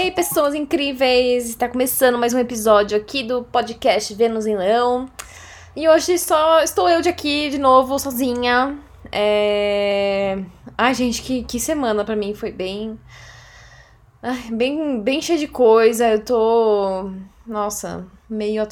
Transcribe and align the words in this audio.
E 0.00 0.04
aí, 0.04 0.10
pessoas 0.10 0.54
incríveis! 0.54 1.50
Está 1.50 1.68
começando 1.68 2.16
mais 2.16 2.32
um 2.32 2.38
episódio 2.38 2.96
aqui 2.96 3.22
do 3.22 3.44
podcast 3.44 4.14
Vênus 4.14 4.46
em 4.46 4.56
Leão. 4.56 5.06
E 5.76 5.86
hoje 5.86 6.16
só 6.18 6.62
estou 6.62 6.88
eu 6.88 7.02
de 7.02 7.10
aqui 7.10 7.50
de 7.50 7.58
novo, 7.58 7.98
sozinha. 7.98 8.78
É... 9.12 10.38
Ai, 10.78 10.94
gente, 10.94 11.20
que, 11.20 11.44
que 11.44 11.60
semana 11.60 12.02
pra 12.02 12.16
mim 12.16 12.32
foi 12.34 12.50
bem. 12.50 12.98
Ai, 14.22 14.50
bem, 14.50 15.02
bem 15.02 15.20
cheia 15.20 15.38
de 15.38 15.46
coisa. 15.46 16.08
Eu 16.08 16.24
tô. 16.24 17.10
Nossa, 17.46 18.06
meio 18.26 18.62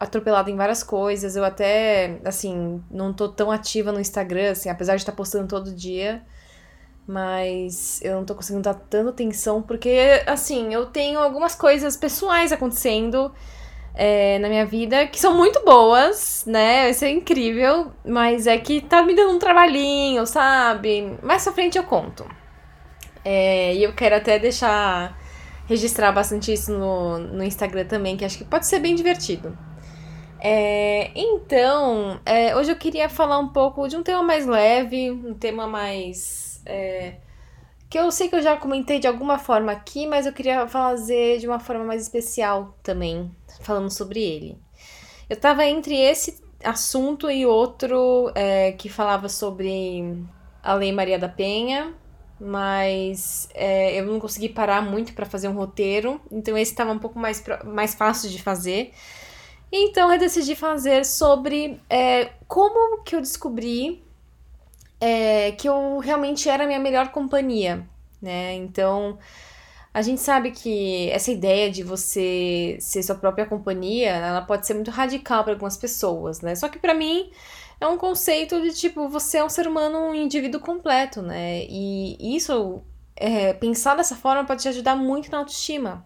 atropelada 0.00 0.50
em 0.50 0.56
várias 0.56 0.82
coisas. 0.82 1.36
Eu 1.36 1.44
até, 1.44 2.18
assim, 2.24 2.82
não 2.90 3.12
tô 3.12 3.28
tão 3.28 3.50
ativa 3.50 3.92
no 3.92 4.00
Instagram, 4.00 4.52
assim, 4.52 4.70
apesar 4.70 4.96
de 4.96 5.02
estar 5.02 5.12
postando 5.12 5.48
todo 5.48 5.70
dia 5.70 6.24
mas 7.08 8.00
eu 8.02 8.16
não 8.16 8.24
tô 8.24 8.34
conseguindo 8.34 8.62
dar 8.62 8.74
tanta 8.74 9.08
atenção 9.08 9.62
porque, 9.62 10.22
assim, 10.26 10.74
eu 10.74 10.84
tenho 10.84 11.18
algumas 11.18 11.54
coisas 11.54 11.96
pessoais 11.96 12.52
acontecendo 12.52 13.32
é, 13.94 14.38
na 14.40 14.48
minha 14.50 14.66
vida 14.66 15.06
que 15.06 15.18
são 15.18 15.34
muito 15.34 15.64
boas, 15.64 16.44
né? 16.46 16.90
Isso 16.90 17.06
é 17.06 17.10
incrível, 17.10 17.90
mas 18.04 18.46
é 18.46 18.58
que 18.58 18.82
tá 18.82 19.02
me 19.02 19.14
dando 19.14 19.32
um 19.32 19.38
trabalhinho, 19.38 20.26
sabe? 20.26 21.18
Mais 21.22 21.42
pra 21.42 21.52
frente 21.54 21.78
eu 21.78 21.84
conto. 21.84 22.26
É, 23.24 23.74
e 23.74 23.82
eu 23.82 23.94
quero 23.94 24.14
até 24.14 24.38
deixar 24.38 25.18
registrar 25.66 26.12
bastante 26.12 26.52
isso 26.52 26.72
no, 26.72 27.18
no 27.18 27.42
Instagram 27.42 27.86
também, 27.86 28.18
que 28.18 28.24
acho 28.24 28.36
que 28.36 28.44
pode 28.44 28.66
ser 28.66 28.80
bem 28.80 28.94
divertido. 28.94 29.56
É, 30.40 31.10
então, 31.14 32.20
é, 32.24 32.54
hoje 32.54 32.70
eu 32.70 32.76
queria 32.76 33.08
falar 33.08 33.38
um 33.38 33.48
pouco 33.48 33.88
de 33.88 33.96
um 33.96 34.02
tema 34.02 34.22
mais 34.22 34.46
leve, 34.46 35.10
um 35.10 35.34
tema 35.34 35.66
mais 35.66 36.47
é, 36.66 37.16
que 37.88 37.98
eu 37.98 38.10
sei 38.10 38.28
que 38.28 38.36
eu 38.36 38.42
já 38.42 38.56
comentei 38.56 38.98
de 38.98 39.06
alguma 39.06 39.38
forma 39.38 39.72
aqui, 39.72 40.06
mas 40.06 40.26
eu 40.26 40.32
queria 40.32 40.66
fazer 40.68 41.38
de 41.38 41.46
uma 41.46 41.58
forma 41.58 41.84
mais 41.84 42.02
especial 42.02 42.76
também, 42.82 43.30
falando 43.60 43.90
sobre 43.90 44.20
ele. 44.20 44.58
Eu 45.28 45.36
tava 45.36 45.64
entre 45.64 45.94
esse 45.96 46.42
assunto 46.62 47.30
e 47.30 47.46
outro 47.46 48.30
é, 48.34 48.72
que 48.72 48.88
falava 48.88 49.28
sobre 49.28 50.24
a 50.62 50.74
Lei 50.74 50.92
Maria 50.92 51.18
da 51.18 51.28
Penha, 51.28 51.94
mas 52.40 53.48
é, 53.54 53.98
eu 53.98 54.06
não 54.06 54.20
consegui 54.20 54.48
parar 54.48 54.82
muito 54.82 55.12
para 55.14 55.26
fazer 55.26 55.48
um 55.48 55.54
roteiro, 55.54 56.20
então 56.30 56.56
esse 56.56 56.72
estava 56.72 56.92
um 56.92 56.98
pouco 56.98 57.18
mais, 57.18 57.42
mais 57.64 57.94
fácil 57.94 58.30
de 58.30 58.42
fazer. 58.42 58.92
Então 59.72 60.12
eu 60.12 60.18
decidi 60.18 60.54
fazer 60.54 61.04
sobre 61.04 61.80
é, 61.88 62.32
como 62.46 63.02
que 63.02 63.16
eu 63.16 63.20
descobri 63.20 64.02
é, 65.00 65.52
que 65.52 65.68
eu 65.68 65.98
realmente 65.98 66.48
era 66.48 66.64
a 66.64 66.66
minha 66.66 66.78
melhor 66.78 67.10
companhia, 67.10 67.86
né? 68.20 68.54
Então, 68.54 69.18
a 69.92 70.02
gente 70.02 70.20
sabe 70.20 70.50
que 70.50 71.10
essa 71.10 71.30
ideia 71.30 71.70
de 71.70 71.82
você 71.82 72.76
ser 72.80 73.02
sua 73.02 73.16
própria 73.16 73.46
companhia, 73.46 74.10
ela 74.10 74.42
pode 74.42 74.66
ser 74.66 74.74
muito 74.74 74.90
radical 74.90 75.44
para 75.44 75.52
algumas 75.54 75.76
pessoas, 75.76 76.40
né? 76.40 76.54
Só 76.54 76.68
que 76.68 76.78
para 76.78 76.94
mim 76.94 77.30
é 77.80 77.86
um 77.86 77.96
conceito 77.96 78.60
de 78.60 78.72
tipo, 78.74 79.08
você 79.08 79.38
é 79.38 79.44
um 79.44 79.48
ser 79.48 79.66
humano, 79.66 79.98
um 79.98 80.14
indivíduo 80.14 80.60
completo, 80.60 81.22
né? 81.22 81.64
E 81.68 82.36
isso, 82.36 82.82
é, 83.16 83.52
pensar 83.52 83.94
dessa 83.96 84.16
forma 84.16 84.44
pode 84.44 84.62
te 84.62 84.68
ajudar 84.68 84.96
muito 84.96 85.30
na 85.30 85.38
autoestima. 85.38 86.04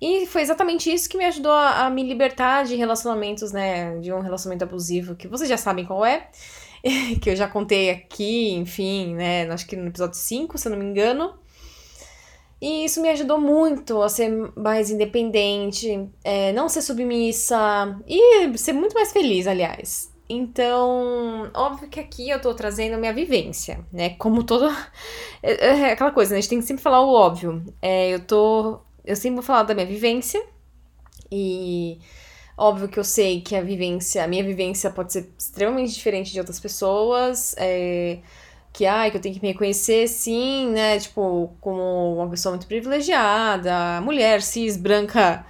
E 0.00 0.26
foi 0.26 0.40
exatamente 0.40 0.90
isso 0.92 1.08
que 1.08 1.18
me 1.18 1.26
ajudou 1.26 1.52
a, 1.52 1.86
a 1.86 1.90
me 1.90 2.02
libertar 2.02 2.64
de 2.64 2.74
relacionamentos, 2.74 3.52
né? 3.52 3.98
De 3.98 4.12
um 4.12 4.20
relacionamento 4.20 4.64
abusivo, 4.64 5.14
que 5.14 5.28
vocês 5.28 5.48
já 5.48 5.58
sabem 5.58 5.84
qual 5.84 6.04
é. 6.04 6.28
que 7.20 7.30
eu 7.30 7.36
já 7.36 7.48
contei 7.48 7.90
aqui, 7.90 8.52
enfim, 8.52 9.14
né? 9.14 9.50
Acho 9.50 9.66
que 9.66 9.76
no 9.76 9.88
episódio 9.88 10.16
5, 10.18 10.58
se 10.58 10.68
eu 10.68 10.72
não 10.72 10.78
me 10.78 10.84
engano. 10.84 11.34
E 12.60 12.84
isso 12.84 13.00
me 13.00 13.08
ajudou 13.08 13.40
muito 13.40 14.02
a 14.02 14.08
ser 14.08 14.30
mais 14.54 14.90
independente, 14.90 16.08
é, 16.22 16.52
não 16.52 16.68
ser 16.68 16.82
submissa 16.82 17.98
e 18.06 18.56
ser 18.58 18.74
muito 18.74 18.92
mais 18.92 19.12
feliz, 19.12 19.46
aliás. 19.46 20.10
Então, 20.28 21.50
óbvio 21.54 21.88
que 21.88 21.98
aqui 21.98 22.28
eu 22.30 22.40
tô 22.40 22.54
trazendo 22.54 22.98
minha 22.98 23.12
vivência, 23.12 23.84
né? 23.92 24.10
Como 24.10 24.44
toda. 24.44 24.70
É, 25.42 25.68
é 25.68 25.92
aquela 25.92 26.10
coisa, 26.10 26.32
né? 26.32 26.38
A 26.38 26.40
gente 26.42 26.50
tem 26.50 26.60
que 26.60 26.66
sempre 26.66 26.82
falar 26.82 27.00
o 27.00 27.14
óbvio. 27.14 27.64
É, 27.80 28.10
eu 28.10 28.20
tô. 28.20 28.78
Eu 29.02 29.16
sempre 29.16 29.36
vou 29.36 29.42
falar 29.42 29.62
da 29.62 29.74
minha 29.74 29.86
vivência 29.86 30.44
e 31.32 31.98
Óbvio 32.62 32.88
que 32.90 32.98
eu 32.98 33.04
sei 33.04 33.40
que 33.40 33.56
a 33.56 33.62
vivência, 33.62 34.22
a 34.22 34.28
minha 34.28 34.44
vivência 34.44 34.90
pode 34.90 35.14
ser 35.14 35.32
extremamente 35.38 35.94
diferente 35.94 36.30
de 36.30 36.38
outras 36.38 36.60
pessoas. 36.60 37.54
É, 37.56 38.18
que, 38.70 38.84
ai, 38.84 39.10
que 39.10 39.16
eu 39.16 39.20
tenho 39.22 39.34
que 39.34 39.40
me 39.40 39.48
reconhecer, 39.48 40.06
sim, 40.08 40.68
né? 40.70 40.98
Tipo, 40.98 41.50
como 41.58 42.16
uma 42.16 42.28
pessoa 42.28 42.52
muito 42.52 42.66
privilegiada, 42.66 44.02
mulher, 44.02 44.42
cis, 44.42 44.76
branca, 44.76 45.42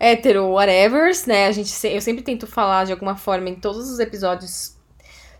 hétero, 0.00 0.46
whatever, 0.52 1.12
né? 1.26 1.46
A 1.46 1.52
gente, 1.52 1.70
eu 1.88 2.00
sempre 2.00 2.22
tento 2.22 2.46
falar 2.46 2.84
de 2.86 2.92
alguma 2.92 3.16
forma 3.16 3.50
em 3.50 3.56
todos 3.56 3.90
os 3.90 3.98
episódios 3.98 4.76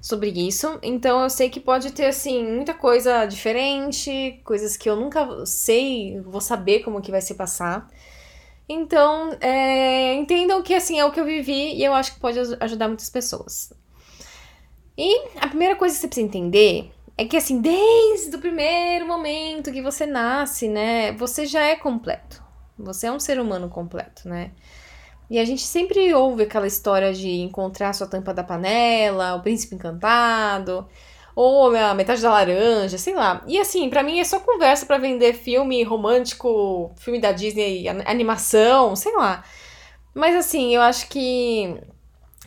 sobre 0.00 0.28
isso. 0.30 0.78
Então 0.82 1.22
eu 1.22 1.30
sei 1.30 1.48
que 1.50 1.60
pode 1.60 1.92
ter, 1.92 2.06
assim, 2.06 2.44
muita 2.46 2.74
coisa 2.74 3.24
diferente, 3.26 4.38
coisas 4.44 4.76
que 4.76 4.90
eu 4.90 4.96
nunca 4.96 5.46
sei, 5.46 6.20
vou 6.20 6.42
saber 6.42 6.80
como 6.80 7.00
que 7.00 7.10
vai 7.10 7.22
se 7.22 7.34
passar. 7.34 7.88
Então, 8.68 9.36
é, 9.40 10.14
entendam 10.14 10.62
que 10.62 10.74
assim 10.74 10.98
é 10.98 11.04
o 11.04 11.12
que 11.12 11.20
eu 11.20 11.24
vivi 11.24 11.74
e 11.74 11.84
eu 11.84 11.94
acho 11.94 12.14
que 12.14 12.20
pode 12.20 12.38
ajudar 12.60 12.88
muitas 12.88 13.08
pessoas. 13.08 13.72
E 14.98 15.28
a 15.40 15.46
primeira 15.46 15.76
coisa 15.76 15.94
que 15.94 16.00
você 16.00 16.08
precisa 16.08 16.26
entender 16.26 16.92
é 17.16 17.24
que 17.24 17.36
assim, 17.36 17.60
desde 17.60 18.34
o 18.34 18.40
primeiro 18.40 19.06
momento 19.06 19.72
que 19.72 19.82
você 19.82 20.04
nasce, 20.04 20.68
né, 20.68 21.12
você 21.12 21.46
já 21.46 21.62
é 21.62 21.76
completo. 21.76 22.42
Você 22.78 23.06
é 23.06 23.12
um 23.12 23.20
ser 23.20 23.40
humano 23.40 23.68
completo, 23.68 24.28
né? 24.28 24.52
E 25.30 25.38
a 25.38 25.44
gente 25.44 25.62
sempre 25.62 26.12
ouve 26.14 26.42
aquela 26.42 26.66
história 26.66 27.12
de 27.12 27.28
encontrar 27.40 27.92
sua 27.92 28.06
tampa 28.06 28.34
da 28.34 28.44
panela, 28.44 29.34
o 29.34 29.42
príncipe 29.42 29.74
encantado 29.74 30.86
ou 31.36 31.76
a 31.76 31.94
metade 31.94 32.22
da 32.22 32.30
laranja, 32.30 32.96
sei 32.96 33.14
lá. 33.14 33.44
E 33.46 33.58
assim, 33.58 33.90
para 33.90 34.02
mim 34.02 34.18
é 34.18 34.24
só 34.24 34.40
conversa 34.40 34.86
para 34.86 34.96
vender 34.96 35.34
filme 35.34 35.82
romântico, 35.84 36.90
filme 36.96 37.20
da 37.20 37.30
Disney, 37.30 37.86
animação, 38.06 38.96
sei 38.96 39.14
lá. 39.14 39.44
Mas 40.14 40.34
assim, 40.34 40.74
eu 40.74 40.80
acho 40.80 41.08
que 41.10 41.78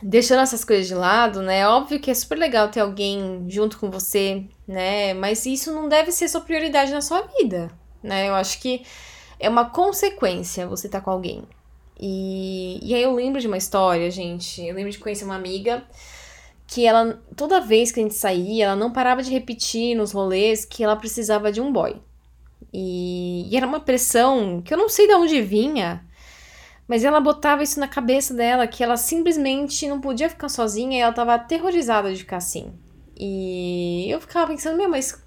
deixando 0.02 0.40
essas 0.40 0.64
coisas 0.64 0.88
de 0.88 0.94
lado, 0.94 1.40
né? 1.40 1.60
É 1.60 1.68
óbvio 1.68 2.00
que 2.00 2.10
é 2.10 2.14
super 2.14 2.36
legal 2.36 2.68
ter 2.68 2.80
alguém 2.80 3.44
junto 3.48 3.78
com 3.78 3.90
você, 3.92 4.42
né? 4.66 5.14
Mas 5.14 5.46
isso 5.46 5.72
não 5.72 5.88
deve 5.88 6.10
ser 6.10 6.28
sua 6.28 6.40
prioridade 6.40 6.92
na 6.92 7.00
sua 7.00 7.22
vida, 7.38 7.70
né? 8.02 8.28
Eu 8.28 8.34
acho 8.34 8.60
que 8.60 8.82
é 9.38 9.48
uma 9.48 9.70
consequência 9.70 10.66
você 10.66 10.88
estar 10.88 10.98
tá 10.98 11.04
com 11.04 11.12
alguém. 11.12 11.44
E, 11.96 12.80
e 12.82 12.92
aí 12.92 13.02
eu 13.02 13.14
lembro 13.14 13.40
de 13.40 13.46
uma 13.46 13.58
história, 13.58 14.10
gente. 14.10 14.66
Eu 14.66 14.74
lembro 14.74 14.90
de 14.90 14.98
conhecer 14.98 15.24
uma 15.24 15.36
amiga 15.36 15.84
que 16.70 16.86
ela, 16.86 17.20
toda 17.34 17.60
vez 17.60 17.90
que 17.90 17.98
a 17.98 18.02
gente 18.04 18.14
saía, 18.14 18.66
ela 18.66 18.76
não 18.76 18.92
parava 18.92 19.24
de 19.24 19.30
repetir 19.30 19.96
nos 19.96 20.12
rolês 20.12 20.64
que 20.64 20.84
ela 20.84 20.94
precisava 20.94 21.50
de 21.50 21.60
um 21.60 21.72
boy. 21.72 22.00
E, 22.72 23.48
e, 23.50 23.56
era 23.56 23.66
uma 23.66 23.80
pressão 23.80 24.62
que 24.62 24.72
eu 24.72 24.78
não 24.78 24.88
sei 24.88 25.08
de 25.08 25.14
onde 25.14 25.42
vinha, 25.42 26.06
mas 26.86 27.02
ela 27.02 27.20
botava 27.20 27.64
isso 27.64 27.80
na 27.80 27.88
cabeça 27.88 28.32
dela, 28.32 28.68
que 28.68 28.84
ela 28.84 28.96
simplesmente 28.96 29.88
não 29.88 30.00
podia 30.00 30.30
ficar 30.30 30.48
sozinha 30.48 30.96
e 30.96 31.00
ela 31.00 31.12
tava 31.12 31.34
aterrorizada 31.34 32.12
de 32.12 32.20
ficar 32.20 32.36
assim. 32.36 32.72
E 33.18 34.06
eu 34.08 34.20
ficava 34.20 34.46
pensando, 34.46 34.76
meu, 34.76 34.88
mas 34.88 35.20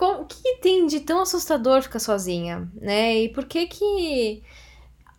o 0.00 0.24
que 0.24 0.56
tem 0.62 0.86
de 0.86 1.00
tão 1.00 1.20
assustador 1.20 1.82
ficar 1.82 1.98
sozinha, 1.98 2.66
né? 2.80 3.18
E 3.18 3.28
por 3.28 3.44
que 3.44 3.66
que 3.66 4.42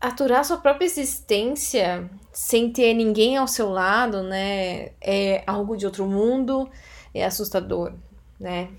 aturar 0.02 0.44
sua 0.44 0.58
própria 0.58 0.86
existência 0.86 2.10
sem 2.34 2.72
ter 2.72 2.94
ninguém 2.94 3.38
ao 3.38 3.48
seu 3.48 3.70
lado, 3.70 4.24
né, 4.24 4.92
é 5.00 5.44
algo 5.46 5.78
de 5.78 5.86
outro 5.86 6.08
mundo, 6.08 6.70
é 7.14 7.24
assustador, 7.24 7.94
né? 8.40 8.70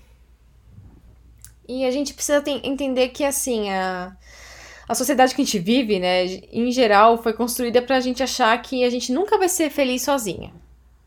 E 1.67 1.85
a 1.85 1.91
gente 1.91 2.13
precisa 2.13 2.43
entender 2.45 3.09
que, 3.09 3.23
assim, 3.23 3.69
a, 3.71 4.17
a 4.87 4.93
sociedade 4.93 5.33
que 5.33 5.41
a 5.41 5.45
gente 5.45 5.59
vive, 5.59 5.97
né, 5.97 6.25
em 6.51 6.69
geral, 6.71 7.21
foi 7.23 7.31
construída 7.31 7.81
pra 7.81 8.01
gente 8.01 8.21
achar 8.21 8.61
que 8.61 8.83
a 8.83 8.89
gente 8.89 9.13
nunca 9.13 9.37
vai 9.37 9.47
ser 9.47 9.69
feliz 9.69 10.01
sozinha, 10.01 10.53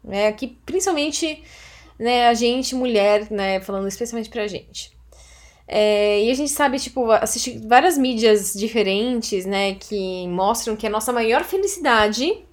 né? 0.03 0.33
Que 0.33 0.47
principalmente, 0.47 1.43
né, 1.99 2.29
a 2.29 2.33
gente, 2.35 2.75
mulher, 2.75 3.31
né, 3.31 3.61
falando 3.61 3.87
especialmente 3.87 4.31
pra 4.31 4.47
gente. 4.47 4.96
É, 5.69 6.23
e 6.23 6.31
a 6.31 6.35
gente 6.35 6.51
sabe, 6.51 6.79
tipo, 6.79 7.11
assistir 7.11 7.59
várias 7.67 7.99
mídias 7.99 8.53
diferentes, 8.55 9.45
né, 9.45 9.75
que 9.75 10.29
mostram 10.29 10.77
que 10.77 10.87
a 10.87 10.91
nossa 10.91 11.13
maior 11.13 11.43
felicidade 11.43 12.45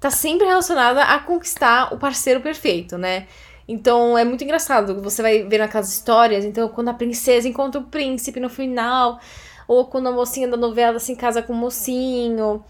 tá 0.00 0.10
sempre 0.10 0.46
relacionada 0.46 1.02
a 1.02 1.18
conquistar 1.18 1.92
o 1.92 1.98
parceiro 1.98 2.40
perfeito, 2.40 2.96
né? 2.96 3.26
Então 3.66 4.16
é 4.16 4.24
muito 4.24 4.42
engraçado, 4.44 5.02
você 5.02 5.20
vai 5.20 5.42
ver 5.42 5.58
naquelas 5.58 5.92
histórias, 5.92 6.44
então 6.44 6.68
quando 6.68 6.88
a 6.88 6.94
princesa 6.94 7.46
encontra 7.48 7.80
o 7.80 7.84
príncipe 7.84 8.40
no 8.40 8.48
final, 8.48 9.20
ou 9.66 9.84
quando 9.86 10.08
a 10.08 10.12
mocinha 10.12 10.48
da 10.48 10.56
novela 10.56 10.98
se 10.98 11.14
casa 11.14 11.42
com 11.42 11.52
o 11.52 11.56
mocinho. 11.56 12.64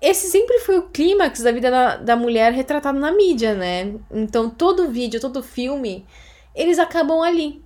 Esse 0.00 0.28
sempre 0.28 0.60
foi 0.60 0.78
o 0.78 0.88
clímax 0.90 1.42
da 1.42 1.50
vida 1.50 1.70
da, 1.70 1.96
da 1.96 2.16
mulher 2.16 2.52
retratado 2.52 2.98
na 3.00 3.10
mídia, 3.10 3.54
né? 3.54 3.94
Então 4.12 4.48
todo 4.48 4.88
vídeo, 4.88 5.20
todo 5.20 5.42
filme, 5.42 6.06
eles 6.54 6.78
acabam 6.78 7.20
ali 7.22 7.63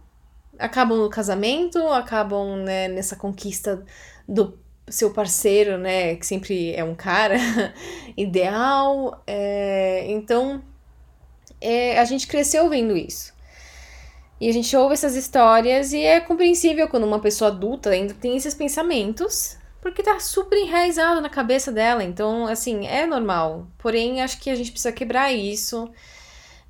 acabam 0.59 0.99
no 0.99 1.11
casamento, 1.11 1.79
acabam 1.89 2.57
né, 2.57 2.89
nessa 2.89 3.17
conquista 3.17 3.85
do 4.29 4.59
seu 4.89 5.13
parceiro, 5.13 5.79
né, 5.79 6.17
que 6.17 6.27
sempre 6.27 6.75
é 6.75 6.83
um 6.83 6.95
cara 6.95 7.37
ideal. 8.17 9.23
É, 9.27 10.07
então, 10.09 10.63
é, 11.61 11.99
a 11.99 12.05
gente 12.05 12.27
cresceu 12.27 12.69
vendo 12.69 12.97
isso. 12.97 13.33
E 14.41 14.49
a 14.49 14.53
gente 14.53 14.77
ouve 14.77 14.95
essas 14.95 15.17
histórias 15.17 15.93
e 15.93 16.01
é 16.01 16.21
compreensível 16.21 16.89
quando 16.89 17.05
uma 17.05 17.19
pessoa 17.19 17.51
adulta 17.51 17.91
ainda 17.91 18.15
tem 18.15 18.37
esses 18.37 18.55
pensamentos, 18.55 19.57
porque 19.81 20.03
tá 20.03 20.21
super 20.21 20.57
enraizado 20.57 21.21
na 21.21 21.29
cabeça 21.29 21.73
dela. 21.73 22.05
Então, 22.05 22.47
assim, 22.47 22.87
é 22.87 23.05
normal. 23.05 23.67
Porém, 23.79 24.23
acho 24.23 24.39
que 24.41 24.49
a 24.49 24.55
gente 24.55 24.71
precisa 24.71 24.93
quebrar 24.93 25.33
isso. 25.33 25.91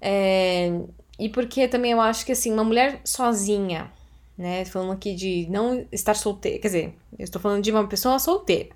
É, 0.01 0.73
e 1.19 1.29
porque 1.29 1.67
também 1.67 1.93
eu 1.93 2.01
acho 2.01 2.25
que, 2.25 2.33
assim, 2.33 2.53
uma 2.53 2.65
mulher 2.65 3.01
sozinha, 3.05 3.91
né? 4.37 4.65
Falando 4.65 4.93
aqui 4.93 5.15
de 5.15 5.47
não 5.51 5.87
estar 5.91 6.15
solteira. 6.15 6.59
Quer 6.61 6.69
dizer, 6.69 6.95
eu 7.19 7.25
estou 7.25 7.41
falando 7.41 7.63
de 7.63 7.71
uma 7.71 7.87
pessoa 7.89 8.19
solteira. 8.19 8.71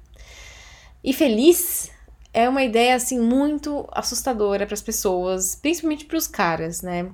E 1.05 1.13
feliz 1.13 1.91
é 2.33 2.49
uma 2.49 2.63
ideia, 2.63 2.95
assim, 2.95 3.21
muito 3.21 3.87
assustadora 3.93 4.67
para 4.67 4.75
as 4.75 4.83
pessoas, 4.83 5.55
principalmente 5.55 6.05
para 6.05 6.17
os 6.17 6.27
caras, 6.27 6.83
né? 6.83 7.11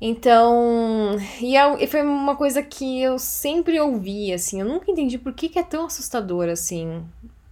Então, 0.00 1.16
e, 1.40 1.56
é, 1.56 1.82
e 1.82 1.86
foi 1.86 2.02
uma 2.02 2.36
coisa 2.36 2.62
que 2.62 3.00
eu 3.00 3.18
sempre 3.18 3.80
ouvi, 3.80 4.32
assim, 4.32 4.60
eu 4.60 4.66
nunca 4.66 4.90
entendi 4.90 5.16
por 5.16 5.32
que, 5.32 5.48
que 5.48 5.58
é 5.58 5.62
tão 5.62 5.86
assustador, 5.86 6.48
assim. 6.48 7.02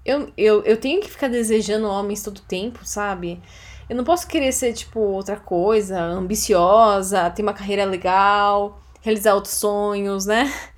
Eu, 0.05 0.31
eu, 0.37 0.63
eu 0.65 0.77
tenho 0.77 1.01
que 1.01 1.09
ficar 1.11 1.29
desejando 1.29 1.87
homens 1.87 2.23
todo 2.23 2.41
tempo, 2.43 2.81
sabe? 2.85 3.41
Eu 3.89 3.97
não 3.97 4.05
posso 4.05 4.27
querer 4.27 4.53
ser, 4.53 4.73
tipo, 4.73 5.01
outra 5.01 5.37
coisa, 5.37 6.01
ambiciosa, 6.01 7.31
ter 7.31 7.43
uma 7.43 7.53
carreira 7.53 7.85
legal, 7.85 8.81
realizar 9.01 9.35
outros 9.35 9.55
sonhos, 9.55 10.27
né? 10.27 10.53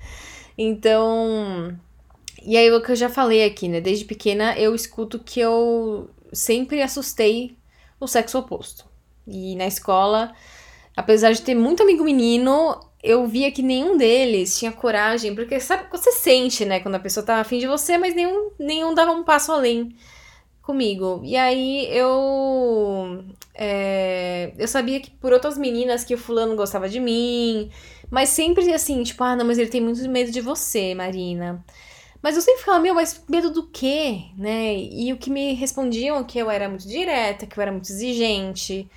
Então. 0.57 1.77
E 2.41 2.55
aí, 2.55 2.71
o 2.71 2.81
que 2.81 2.91
eu 2.91 2.95
já 2.95 3.09
falei 3.09 3.43
aqui, 3.43 3.67
né? 3.67 3.81
Desde 3.81 4.05
pequena 4.05 4.57
eu 4.57 4.73
escuto 4.73 5.19
que 5.19 5.39
eu 5.39 6.09
sempre 6.31 6.81
assustei 6.81 7.57
o 7.99 8.07
sexo 8.07 8.37
oposto. 8.39 8.85
E 9.27 9.53
na 9.57 9.67
escola 9.67 10.33
apesar 10.95 11.31
de 11.33 11.41
ter 11.41 11.55
muito 11.55 11.83
amigo 11.83 12.03
menino, 12.03 12.79
eu 13.03 13.27
via 13.27 13.51
que 13.51 13.61
nenhum 13.61 13.97
deles 13.97 14.57
tinha 14.57 14.71
coragem, 14.71 15.35
porque 15.35 15.59
sabe, 15.59 15.85
você 15.91 16.11
sente, 16.11 16.65
né, 16.65 16.79
quando 16.79 16.95
a 16.95 16.99
pessoa 16.99 17.25
tá 17.25 17.39
afim 17.39 17.59
de 17.59 17.67
você, 17.67 17.97
mas 17.97 18.15
nenhum, 18.15 18.51
nenhum 18.57 18.93
dava 18.93 19.11
um 19.11 19.23
passo 19.23 19.51
além 19.51 19.95
comigo. 20.65 21.21
E 21.23 21.35
aí 21.35 21.87
eu. 21.95 23.23
É, 23.53 24.53
eu 24.57 24.67
sabia 24.67 24.99
que 24.99 25.11
por 25.11 25.31
outras 25.31 25.57
meninas 25.57 26.03
que 26.03 26.13
o 26.13 26.17
fulano 26.17 26.55
gostava 26.55 26.89
de 26.89 26.99
mim, 26.99 27.71
mas 28.09 28.29
sempre 28.29 28.71
assim, 28.73 29.03
tipo, 29.03 29.23
ah, 29.23 29.35
não, 29.35 29.45
mas 29.45 29.57
ele 29.57 29.69
tem 29.69 29.81
muito 29.81 30.07
medo 30.09 30.31
de 30.31 30.41
você, 30.41 30.93
Marina. 30.93 31.63
Mas 32.21 32.35
eu 32.35 32.41
sempre 32.41 32.61
ficava, 32.61 32.79
meu, 32.79 32.95
mas 32.95 33.23
medo 33.29 33.51
do 33.51 33.67
quê, 33.67 34.23
né? 34.37 34.75
E 34.75 35.13
o 35.13 35.17
que 35.17 35.29
me 35.29 35.53
respondiam 35.53 36.17
é 36.17 36.23
que 36.23 36.39
eu 36.39 36.49
era 36.49 36.67
muito 36.67 36.87
direta, 36.87 37.45
que 37.45 37.57
eu 37.57 37.61
era 37.61 37.71
muito 37.71 37.89
exigente 37.91 38.89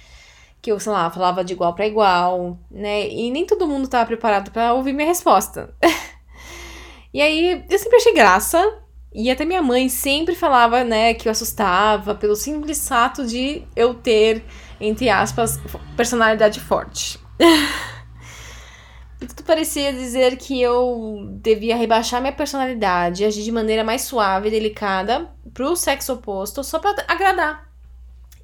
que 0.60 0.72
eu, 0.72 0.80
sei 0.80 0.92
lá, 0.92 1.10
falava 1.10 1.44
de 1.44 1.52
igual 1.52 1.74
para 1.74 1.86
igual, 1.86 2.58
né? 2.70 3.08
E 3.08 3.30
nem 3.30 3.46
todo 3.46 3.66
mundo 3.66 3.88
tava 3.88 4.06
preparado 4.06 4.50
para 4.50 4.74
ouvir 4.74 4.92
minha 4.92 5.06
resposta. 5.06 5.74
e 7.14 7.22
aí 7.22 7.64
eu 7.70 7.78
sempre 7.78 7.96
achei 7.96 8.12
graça. 8.12 8.82
E 9.12 9.30
até 9.30 9.44
minha 9.44 9.62
mãe 9.62 9.88
sempre 9.88 10.34
falava, 10.34 10.84
né, 10.84 11.14
que 11.14 11.28
eu 11.28 11.32
assustava 11.32 12.14
pelo 12.14 12.36
simples 12.36 12.86
fato 12.86 13.26
de 13.26 13.62
eu 13.74 13.94
ter, 13.94 14.44
entre 14.78 15.08
aspas, 15.08 15.58
personalidade 15.96 16.60
forte. 16.60 17.18
e 19.20 19.26
tudo 19.26 19.42
parecia 19.44 19.92
dizer 19.92 20.36
que 20.36 20.60
eu 20.60 21.26
devia 21.42 21.74
rebaixar 21.74 22.20
minha 22.20 22.34
personalidade, 22.34 23.24
agir 23.24 23.42
de 23.42 23.50
maneira 23.50 23.82
mais 23.82 24.02
suave 24.02 24.48
e 24.48 24.50
delicada 24.50 25.30
pro 25.54 25.74
sexo 25.74 26.12
oposto 26.12 26.62
só 26.62 26.78
pra 26.78 26.94
agradar 27.08 27.66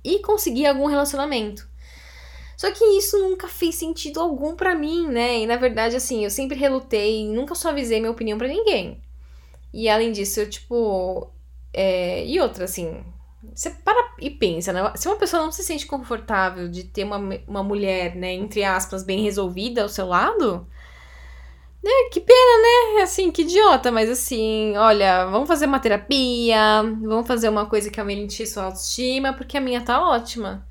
e 0.03 0.21
conseguir 0.21 0.67
algum 0.67 0.87
relacionamento. 0.87 1.69
Só 2.57 2.71
que 2.71 2.85
isso 2.97 3.19
nunca 3.19 3.49
fez 3.49 3.75
sentido 3.75 4.21
algum 4.21 4.55
para 4.55 4.75
mim, 4.75 5.09
né? 5.09 5.41
E 5.41 5.47
na 5.47 5.57
verdade, 5.57 5.97
assim, 5.97 6.25
eu 6.25 6.31
sempre 6.31 6.57
relutei, 6.57 7.29
nunca 7.29 7.55
suavizei 7.55 8.01
minha 8.01 8.13
opinião 8.13 8.39
para 8.39 8.49
ninguém. 8.49 9.04
E 9.75 9.89
além 9.89 10.13
disso, 10.13 10.41
eu, 10.41 10.49
tipo. 10.49 11.31
É... 11.73 12.25
E 12.25 12.41
outra, 12.41 12.65
assim. 12.65 13.05
Você 13.55 13.71
para 13.71 14.15
e 14.21 14.31
pensa, 14.31 14.73
né? 14.73 14.93
Se 14.97 15.09
uma 15.09 15.17
pessoa 15.17 15.43
não 15.43 15.53
se 15.53 15.63
sente 15.65 15.87
confortável 15.87 16.69
de 16.69 16.85
ter 16.85 17.05
uma, 17.05 17.19
uma 17.47 17.63
mulher, 17.63 18.17
né, 18.17 18.33
entre 18.33 18.65
aspas, 18.65 19.05
bem 19.05 19.23
resolvida 19.23 19.83
ao 19.83 19.89
seu 19.89 20.07
lado, 20.07 20.67
né? 21.83 21.91
Que 22.11 22.21
pena, 22.21 22.97
né? 22.97 23.03
Assim, 23.03 23.31
que 23.31 23.43
idiota, 23.43 23.93
mas 23.93 24.09
assim, 24.11 24.77
olha, 24.77 25.27
vamos 25.27 25.49
fazer 25.49 25.67
uma 25.67 25.79
terapia, 25.81 26.83
vamos 27.03 27.27
fazer 27.27 27.49
uma 27.49 27.67
coisa 27.67 27.91
que 27.91 28.01
aumente 28.01 28.47
sua 28.47 28.65
autoestima, 28.65 29.33
porque 29.35 29.59
a 29.59 29.61
minha 29.61 29.83
tá 29.83 30.01
ótima. 30.03 30.67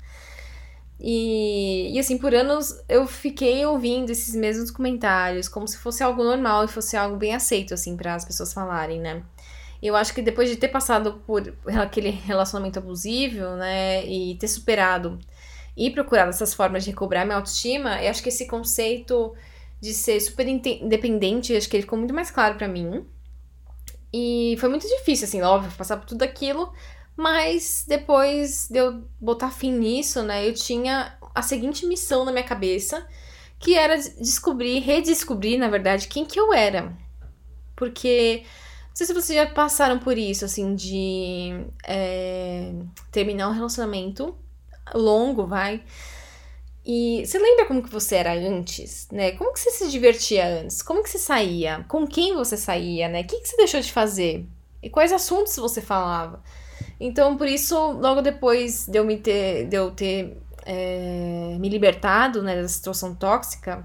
E, 0.98 1.90
e 1.92 1.98
assim, 1.98 2.16
por 2.16 2.34
anos 2.34 2.82
eu 2.88 3.06
fiquei 3.06 3.64
ouvindo 3.66 4.10
esses 4.10 4.34
mesmos 4.34 4.70
comentários, 4.70 5.48
como 5.48 5.66
se 5.66 5.76
fosse 5.78 6.02
algo 6.02 6.22
normal 6.22 6.64
e 6.64 6.68
fosse 6.68 6.96
algo 6.96 7.16
bem 7.16 7.34
aceito, 7.34 7.74
assim, 7.74 7.96
para 7.96 8.14
as 8.14 8.24
pessoas 8.24 8.52
falarem, 8.52 9.00
né? 9.00 9.22
Eu 9.82 9.94
acho 9.96 10.14
que 10.14 10.22
depois 10.22 10.48
de 10.48 10.56
ter 10.56 10.68
passado 10.68 11.20
por 11.26 11.54
aquele 11.66 12.10
relacionamento 12.10 12.78
abusivo, 12.78 13.44
né, 13.56 14.06
e 14.06 14.36
ter 14.36 14.48
superado 14.48 15.18
e 15.76 15.90
procurado 15.90 16.30
essas 16.30 16.54
formas 16.54 16.84
de 16.84 16.90
recobrar 16.90 17.26
minha 17.26 17.36
autoestima, 17.36 18.02
eu 18.02 18.10
acho 18.10 18.22
que 18.22 18.28
esse 18.28 18.46
conceito 18.46 19.34
de 19.80 19.92
ser 19.92 20.18
super 20.20 20.48
independente, 20.48 21.54
acho 21.54 21.68
que 21.68 21.76
ele 21.76 21.82
ficou 21.82 21.98
muito 21.98 22.14
mais 22.14 22.30
claro 22.30 22.54
para 22.56 22.66
mim. 22.66 23.04
E 24.10 24.56
foi 24.58 24.68
muito 24.68 24.86
difícil, 24.88 25.26
assim, 25.26 25.42
óbvio, 25.42 25.70
passar 25.76 25.96
por 25.96 26.06
tudo 26.06 26.22
aquilo, 26.22 26.72
mas 27.16 27.84
depois 27.86 28.68
de 28.68 28.78
eu 28.78 29.04
botar 29.20 29.50
fim 29.50 29.72
nisso, 29.72 30.22
né, 30.22 30.46
eu 30.46 30.54
tinha 30.54 31.16
a 31.34 31.42
seguinte 31.42 31.86
missão 31.86 32.24
na 32.24 32.32
minha 32.32 32.44
cabeça, 32.44 33.06
que 33.58 33.74
era 33.74 33.96
descobrir, 33.96 34.80
redescobrir, 34.80 35.58
na 35.58 35.68
verdade, 35.68 36.08
quem 36.08 36.24
que 36.24 36.38
eu 36.38 36.52
era. 36.52 36.96
Porque 37.76 38.42
não 38.88 38.96
sei 38.96 39.06
se 39.06 39.14
vocês 39.14 39.38
já 39.38 39.46
passaram 39.52 39.98
por 39.98 40.16
isso, 40.16 40.44
assim, 40.44 40.74
de 40.74 41.66
é, 41.84 42.72
terminar 43.10 43.48
um 43.48 43.52
relacionamento 43.52 44.36
longo, 44.94 45.46
vai. 45.46 45.82
E 46.86 47.24
você 47.24 47.38
lembra 47.38 47.64
como 47.64 47.82
que 47.82 47.88
você 47.88 48.16
era 48.16 48.34
antes, 48.34 49.08
né? 49.10 49.32
Como 49.32 49.52
que 49.52 49.60
você 49.60 49.70
se 49.70 49.90
divertia 49.90 50.46
antes? 50.60 50.82
Como 50.82 51.02
que 51.02 51.08
você 51.08 51.18
saía? 51.18 51.84
Com 51.88 52.06
quem 52.06 52.34
você 52.34 52.56
saía, 52.56 53.08
né? 53.08 53.22
O 53.22 53.26
que, 53.26 53.40
que 53.40 53.48
você 53.48 53.56
deixou 53.56 53.80
de 53.80 53.90
fazer? 53.90 54.46
E 54.82 54.90
quais 54.90 55.10
assuntos 55.12 55.56
você 55.56 55.80
falava? 55.80 56.42
Então, 56.98 57.36
por 57.36 57.48
isso, 57.48 57.76
logo 57.92 58.22
depois 58.22 58.86
de 58.86 58.98
eu, 58.98 59.04
me 59.04 59.16
ter, 59.18 59.66
de 59.66 59.76
eu 59.76 59.90
ter 59.90 60.36
é, 60.64 61.56
me 61.58 61.68
libertado 61.68 62.42
né, 62.42 62.60
da 62.60 62.68
situação 62.68 63.14
tóxica, 63.14 63.84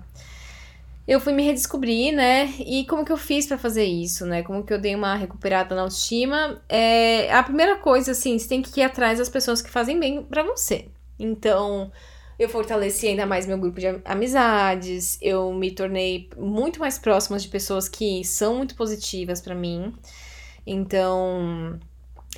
eu 1.08 1.20
fui 1.20 1.34
me 1.34 1.44
redescobrir, 1.44 2.14
né? 2.14 2.54
E 2.60 2.86
como 2.86 3.04
que 3.04 3.12
eu 3.12 3.18
fiz 3.18 3.48
para 3.48 3.58
fazer 3.58 3.84
isso, 3.84 4.28
né? 4.28 4.44
Como 4.44 4.64
que 4.64 4.72
eu 4.72 4.80
dei 4.80 4.94
uma 4.94 5.16
recuperada 5.16 5.74
na 5.74 5.82
autoestima? 5.82 6.62
É, 6.70 7.34
a 7.34 7.42
primeira 7.42 7.78
coisa, 7.78 8.12
assim, 8.12 8.38
você 8.38 8.48
tem 8.48 8.62
que 8.62 8.80
ir 8.80 8.84
atrás 8.84 9.18
das 9.18 9.28
pessoas 9.28 9.60
que 9.60 9.72
fazem 9.72 10.00
bem 10.00 10.22
para 10.22 10.44
você. 10.44 10.88
Então, 11.18 11.92
eu 12.38 12.48
fortaleci 12.48 13.08
ainda 13.08 13.26
mais 13.26 13.48
meu 13.48 13.58
grupo 13.58 13.80
de 13.80 13.88
amizades, 14.06 15.18
eu 15.20 15.52
me 15.52 15.72
tornei 15.72 16.30
muito 16.38 16.80
mais 16.80 17.00
próxima 17.00 17.40
de 17.40 17.48
pessoas 17.48 17.90
que 17.90 18.24
são 18.24 18.58
muito 18.58 18.76
positivas 18.76 19.42
para 19.42 19.56
mim. 19.56 19.92
Então, 20.66 21.80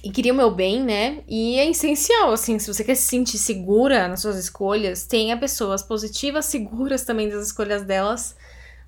e 0.03 0.09
queria 0.09 0.33
o 0.33 0.35
meu 0.35 0.51
bem, 0.51 0.81
né? 0.81 1.23
E 1.27 1.59
é 1.59 1.69
essencial, 1.69 2.31
assim, 2.31 2.57
se 2.57 2.71
você 2.73 2.83
quer 2.83 2.95
se 2.95 3.03
sentir 3.03 3.37
segura 3.37 4.07
nas 4.07 4.21
suas 4.21 4.37
escolhas, 4.37 5.05
tenha 5.05 5.37
pessoas 5.37 5.83
positivas, 5.83 6.45
seguras 6.47 7.03
também 7.03 7.29
das 7.29 7.47
escolhas 7.47 7.83
delas 7.83 8.35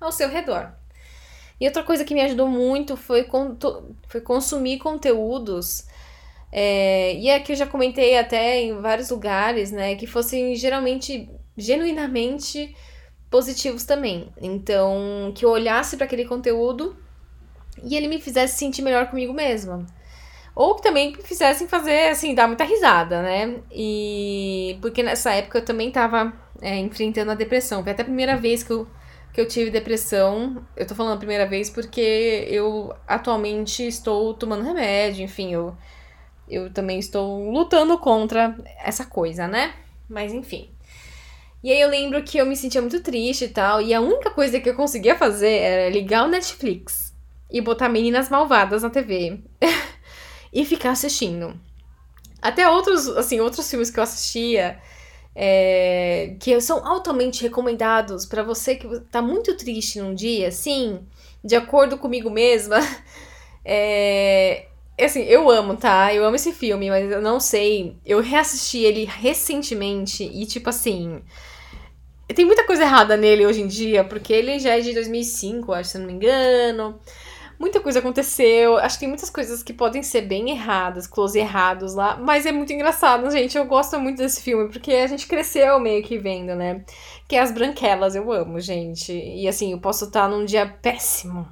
ao 0.00 0.10
seu 0.10 0.28
redor. 0.28 0.72
E 1.60 1.66
outra 1.66 1.84
coisa 1.84 2.04
que 2.04 2.14
me 2.14 2.20
ajudou 2.22 2.48
muito 2.48 2.96
foi, 2.96 3.28
foi 4.08 4.20
consumir 4.20 4.78
conteúdos, 4.78 5.86
é, 6.50 7.14
e 7.16 7.28
é 7.28 7.40
que 7.40 7.52
eu 7.52 7.56
já 7.56 7.66
comentei 7.66 8.16
até 8.16 8.60
em 8.60 8.80
vários 8.80 9.10
lugares, 9.10 9.70
né? 9.70 9.94
Que 9.96 10.06
fossem 10.06 10.54
geralmente, 10.54 11.28
genuinamente 11.56 12.74
positivos 13.30 13.84
também. 13.84 14.28
Então, 14.40 15.32
que 15.34 15.44
eu 15.44 15.50
olhasse 15.50 15.96
para 15.96 16.06
aquele 16.06 16.24
conteúdo 16.24 16.96
e 17.82 17.96
ele 17.96 18.06
me 18.06 18.20
fizesse 18.20 18.56
sentir 18.56 18.82
melhor 18.82 19.08
comigo 19.08 19.32
mesma. 19.32 19.84
Ou 20.54 20.76
que 20.76 20.82
também 20.82 21.14
fizessem 21.14 21.66
fazer, 21.66 22.10
assim, 22.10 22.34
dar 22.34 22.46
muita 22.46 22.64
risada, 22.64 23.22
né? 23.22 23.56
E. 23.72 24.78
Porque 24.80 25.02
nessa 25.02 25.32
época 25.32 25.58
eu 25.58 25.64
também 25.64 25.90
tava 25.90 26.32
é, 26.60 26.78
enfrentando 26.78 27.30
a 27.32 27.34
depressão. 27.34 27.82
Foi 27.82 27.92
até 27.92 28.02
a 28.02 28.06
primeira 28.06 28.36
vez 28.36 28.62
que 28.62 28.72
eu, 28.72 28.86
que 29.32 29.40
eu 29.40 29.48
tive 29.48 29.70
depressão. 29.70 30.64
Eu 30.76 30.86
tô 30.86 30.94
falando 30.94 31.14
a 31.14 31.18
primeira 31.18 31.46
vez 31.46 31.70
porque 31.70 32.46
eu 32.48 32.94
atualmente 33.06 33.86
estou 33.86 34.32
tomando 34.34 34.64
remédio, 34.64 35.24
enfim, 35.24 35.52
eu, 35.52 35.76
eu 36.48 36.72
também 36.72 36.98
estou 36.98 37.50
lutando 37.50 37.98
contra 37.98 38.56
essa 38.82 39.04
coisa, 39.04 39.48
né? 39.48 39.74
Mas 40.08 40.32
enfim. 40.32 40.70
E 41.64 41.72
aí 41.72 41.80
eu 41.80 41.88
lembro 41.88 42.22
que 42.22 42.36
eu 42.38 42.46
me 42.46 42.56
sentia 42.56 42.80
muito 42.82 43.00
triste 43.00 43.46
e 43.46 43.48
tal, 43.48 43.80
e 43.80 43.94
a 43.94 44.00
única 44.00 44.30
coisa 44.30 44.60
que 44.60 44.68
eu 44.68 44.74
conseguia 44.74 45.16
fazer 45.16 45.48
era 45.48 45.90
ligar 45.90 46.24
o 46.26 46.28
Netflix 46.28 47.14
e 47.50 47.60
botar 47.60 47.88
Meninas 47.88 48.28
Malvadas 48.28 48.82
na 48.82 48.90
TV 48.90 49.40
e 50.54 50.64
ficar 50.64 50.92
assistindo. 50.92 51.58
Até 52.40 52.68
outros, 52.70 53.08
assim, 53.08 53.40
outros 53.40 53.68
filmes 53.68 53.90
que 53.90 53.98
eu 53.98 54.04
assistia 54.04 54.80
é, 55.34 56.36
que 56.38 56.60
são 56.60 56.86
altamente 56.86 57.42
recomendados 57.42 58.24
para 58.24 58.42
você 58.44 58.76
que 58.76 59.00
tá 59.10 59.20
muito 59.20 59.56
triste 59.56 60.00
num 60.00 60.14
dia, 60.14 60.52
sim, 60.52 61.00
de 61.42 61.56
acordo 61.56 61.98
comigo 61.98 62.30
mesma. 62.30 62.78
É, 63.66 64.66
assim, 65.00 65.22
eu 65.22 65.48
amo, 65.48 65.74
tá? 65.74 66.12
Eu 66.12 66.26
amo 66.26 66.36
esse 66.36 66.52
filme, 66.52 66.90
mas 66.90 67.10
eu 67.10 67.22
não 67.22 67.40
sei. 67.40 67.96
Eu 68.04 68.20
reassisti 68.20 68.76
ele 68.80 69.06
recentemente 69.06 70.22
e, 70.22 70.44
tipo 70.44 70.68
assim. 70.68 71.22
Tem 72.34 72.44
muita 72.44 72.66
coisa 72.66 72.82
errada 72.82 73.16
nele 73.16 73.46
hoje 73.46 73.62
em 73.62 73.66
dia, 73.66 74.04
porque 74.04 74.34
ele 74.34 74.58
já 74.58 74.76
é 74.76 74.80
de 74.80 74.92
2005, 74.92 75.72
acho, 75.72 75.92
se 75.92 75.98
não 75.98 76.06
me 76.06 76.12
engano 76.12 77.00
muita 77.58 77.80
coisa 77.80 77.98
aconteceu. 77.98 78.76
Acho 78.78 78.96
que 78.96 79.00
tem 79.00 79.08
muitas 79.08 79.30
coisas 79.30 79.62
que 79.62 79.72
podem 79.72 80.02
ser 80.02 80.22
bem 80.22 80.50
erradas, 80.50 81.06
close 81.06 81.38
errados 81.38 81.94
lá. 81.94 82.16
Mas 82.16 82.46
é 82.46 82.52
muito 82.52 82.72
engraçado, 82.72 83.30
gente. 83.30 83.56
Eu 83.56 83.64
gosto 83.66 83.98
muito 83.98 84.18
desse 84.18 84.42
filme, 84.42 84.68
porque 84.68 84.92
a 84.92 85.06
gente 85.06 85.26
cresceu 85.26 85.78
meio 85.78 86.02
que 86.02 86.18
vendo, 86.18 86.54
né? 86.54 86.84
Que 87.28 87.36
é 87.36 87.40
As 87.40 87.52
Branquelas, 87.52 88.14
eu 88.14 88.30
amo, 88.32 88.60
gente. 88.60 89.12
E 89.12 89.48
assim, 89.48 89.72
eu 89.72 89.78
posso 89.78 90.06
estar 90.06 90.28
num 90.28 90.44
dia 90.44 90.66
péssimo. 90.66 91.48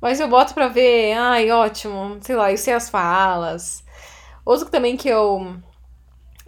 Mas 0.00 0.20
eu 0.20 0.28
boto 0.28 0.52
pra 0.54 0.68
ver, 0.68 1.14
ai, 1.14 1.50
ótimo. 1.50 2.18
Sei 2.20 2.36
lá, 2.36 2.50
eu 2.50 2.58
sei 2.58 2.74
as 2.74 2.90
falas. 2.90 3.82
Outro 4.44 4.68
também 4.68 4.96
que 4.96 5.08
eu 5.08 5.56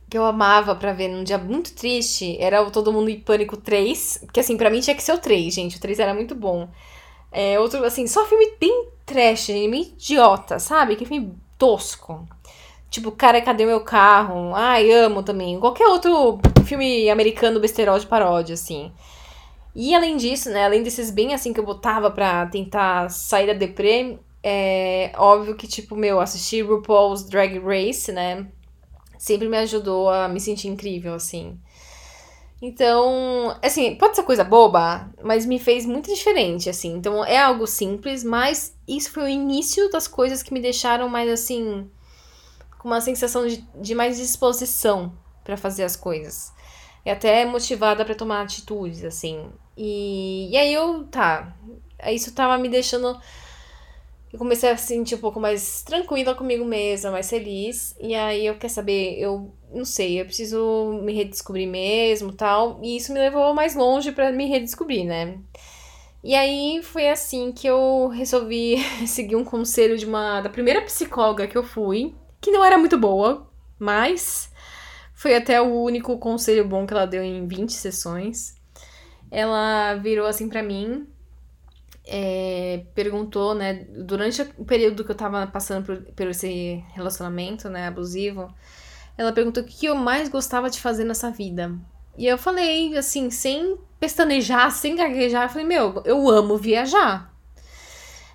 que 0.08 0.16
eu 0.16 0.24
amava 0.24 0.74
para 0.76 0.92
ver 0.92 1.08
num 1.08 1.24
dia 1.24 1.38
muito 1.38 1.74
triste 1.74 2.36
era 2.40 2.62
o 2.62 2.70
Todo 2.70 2.92
Mundo 2.92 3.10
em 3.10 3.18
Pânico 3.18 3.56
3, 3.56 4.26
que 4.32 4.38
assim, 4.38 4.56
para 4.56 4.70
mim 4.70 4.80
tinha 4.80 4.94
que 4.94 5.02
ser 5.02 5.12
o 5.12 5.18
3, 5.18 5.52
gente. 5.52 5.76
O 5.76 5.80
3 5.80 5.98
era 5.98 6.14
muito 6.14 6.34
bom. 6.34 6.68
É, 7.30 7.58
outro, 7.60 7.84
assim, 7.84 8.06
só 8.06 8.24
filme 8.26 8.52
bem 8.58 8.88
trash, 9.04 9.48
meio 9.48 9.74
idiota, 9.74 10.58
sabe? 10.58 10.96
Que 10.96 11.04
filme 11.04 11.34
tosco. 11.58 12.26
Tipo, 12.90 13.12
cara, 13.12 13.40
cadê 13.42 13.66
meu 13.66 13.80
carro? 13.80 14.54
Ai, 14.54 14.90
amo 14.90 15.22
também. 15.22 15.58
Qualquer 15.60 15.86
outro 15.86 16.38
filme 16.64 17.10
americano 17.10 17.60
besterol 17.60 17.98
de 17.98 18.06
paródia, 18.06 18.54
assim. 18.54 18.92
E 19.74 19.94
além 19.94 20.16
disso, 20.16 20.48
né, 20.50 20.64
além 20.64 20.82
desses 20.82 21.10
bem 21.10 21.34
assim 21.34 21.52
que 21.52 21.60
eu 21.60 21.64
botava 21.64 22.10
pra 22.10 22.46
tentar 22.46 23.10
sair 23.10 23.46
da 23.46 23.52
deprê, 23.52 24.18
é 24.42 25.12
óbvio 25.18 25.54
que, 25.54 25.66
tipo, 25.66 25.94
meu, 25.94 26.18
assistir 26.18 26.62
RuPaul's 26.62 27.24
Drag 27.28 27.58
Race, 27.58 28.10
né, 28.10 28.46
sempre 29.18 29.48
me 29.48 29.58
ajudou 29.58 30.08
a 30.08 30.28
me 30.28 30.40
sentir 30.40 30.68
incrível, 30.68 31.14
assim. 31.14 31.58
Então, 32.60 33.56
assim, 33.62 33.96
pode 33.96 34.16
ser 34.16 34.22
coisa 34.22 34.42
boba, 34.42 35.10
mas 35.22 35.44
me 35.44 35.58
fez 35.58 35.84
muito 35.84 36.12
diferente, 36.12 36.70
assim. 36.70 36.94
Então, 36.94 37.24
é 37.24 37.38
algo 37.38 37.66
simples, 37.66 38.24
mas 38.24 38.74
isso 38.88 39.10
foi 39.10 39.24
o 39.24 39.28
início 39.28 39.90
das 39.90 40.08
coisas 40.08 40.42
que 40.42 40.54
me 40.54 40.60
deixaram 40.60 41.08
mais, 41.08 41.30
assim, 41.30 41.90
com 42.78 42.88
uma 42.88 43.00
sensação 43.00 43.46
de, 43.46 43.58
de 43.74 43.94
mais 43.94 44.16
disposição 44.16 45.12
para 45.44 45.56
fazer 45.56 45.84
as 45.84 45.96
coisas. 45.96 46.52
E 47.04 47.10
até 47.10 47.44
motivada 47.44 48.04
para 48.04 48.14
tomar 48.14 48.42
atitudes, 48.42 49.04
assim. 49.04 49.50
E, 49.76 50.48
e 50.50 50.56
aí 50.56 50.72
eu, 50.72 51.04
tá, 51.04 51.54
isso 52.06 52.34
tava 52.34 52.56
me 52.56 52.68
deixando 52.68 53.20
eu 54.36 54.38
comecei 54.38 54.70
a 54.70 54.76
sentir 54.76 55.14
um 55.14 55.18
pouco 55.18 55.40
mais 55.40 55.82
tranquila 55.82 56.34
comigo 56.34 56.62
mesma, 56.62 57.10
mais 57.10 57.28
feliz. 57.30 57.96
E 57.98 58.14
aí 58.14 58.44
eu 58.44 58.58
quer 58.58 58.68
saber, 58.68 59.18
eu 59.18 59.50
não 59.72 59.84
sei, 59.84 60.20
eu 60.20 60.26
preciso 60.26 61.00
me 61.02 61.14
redescobrir 61.14 61.66
mesmo, 61.66 62.32
tal. 62.32 62.78
E 62.82 62.98
isso 62.98 63.14
me 63.14 63.18
levou 63.18 63.54
mais 63.54 63.74
longe 63.74 64.12
para 64.12 64.30
me 64.30 64.46
redescobrir, 64.46 65.06
né? 65.06 65.38
E 66.22 66.34
aí 66.34 66.82
foi 66.82 67.08
assim 67.08 67.50
que 67.50 67.66
eu 67.66 68.08
resolvi 68.08 68.76
seguir 69.08 69.36
um 69.36 69.44
conselho 69.44 69.96
de 69.96 70.04
uma 70.04 70.42
da 70.42 70.50
primeira 70.50 70.82
psicóloga 70.82 71.46
que 71.46 71.56
eu 71.56 71.64
fui, 71.64 72.14
que 72.38 72.50
não 72.50 72.62
era 72.62 72.76
muito 72.76 72.98
boa, 72.98 73.50
mas 73.78 74.52
foi 75.14 75.34
até 75.34 75.62
o 75.62 75.82
único 75.82 76.18
conselho 76.18 76.68
bom 76.68 76.86
que 76.86 76.92
ela 76.92 77.06
deu 77.06 77.22
em 77.22 77.46
20 77.48 77.72
sessões. 77.72 78.54
Ela 79.30 79.94
virou 79.94 80.26
assim 80.26 80.46
para 80.46 80.62
mim 80.62 81.06
é, 82.06 82.84
perguntou, 82.94 83.54
né, 83.54 83.86
durante 83.90 84.42
o 84.56 84.64
período 84.64 85.04
que 85.04 85.10
eu 85.10 85.16
tava 85.16 85.46
passando 85.46 85.84
por, 85.84 86.00
por 86.02 86.26
esse 86.28 86.82
relacionamento, 86.94 87.68
né, 87.68 87.88
abusivo, 87.88 88.52
ela 89.18 89.32
perguntou 89.32 89.62
o 89.62 89.66
que 89.66 89.86
eu 89.86 89.94
mais 89.94 90.28
gostava 90.28 90.70
de 90.70 90.80
fazer 90.80 91.04
nessa 91.04 91.30
vida. 91.30 91.74
E 92.16 92.26
eu 92.26 92.38
falei, 92.38 92.96
assim, 92.96 93.30
sem 93.30 93.76
pestanejar, 93.98 94.70
sem 94.70 94.94
gaguejar, 94.94 95.44
eu 95.44 95.48
falei, 95.48 95.66
meu, 95.66 96.02
eu 96.04 96.28
amo 96.30 96.56
viajar. 96.56 97.34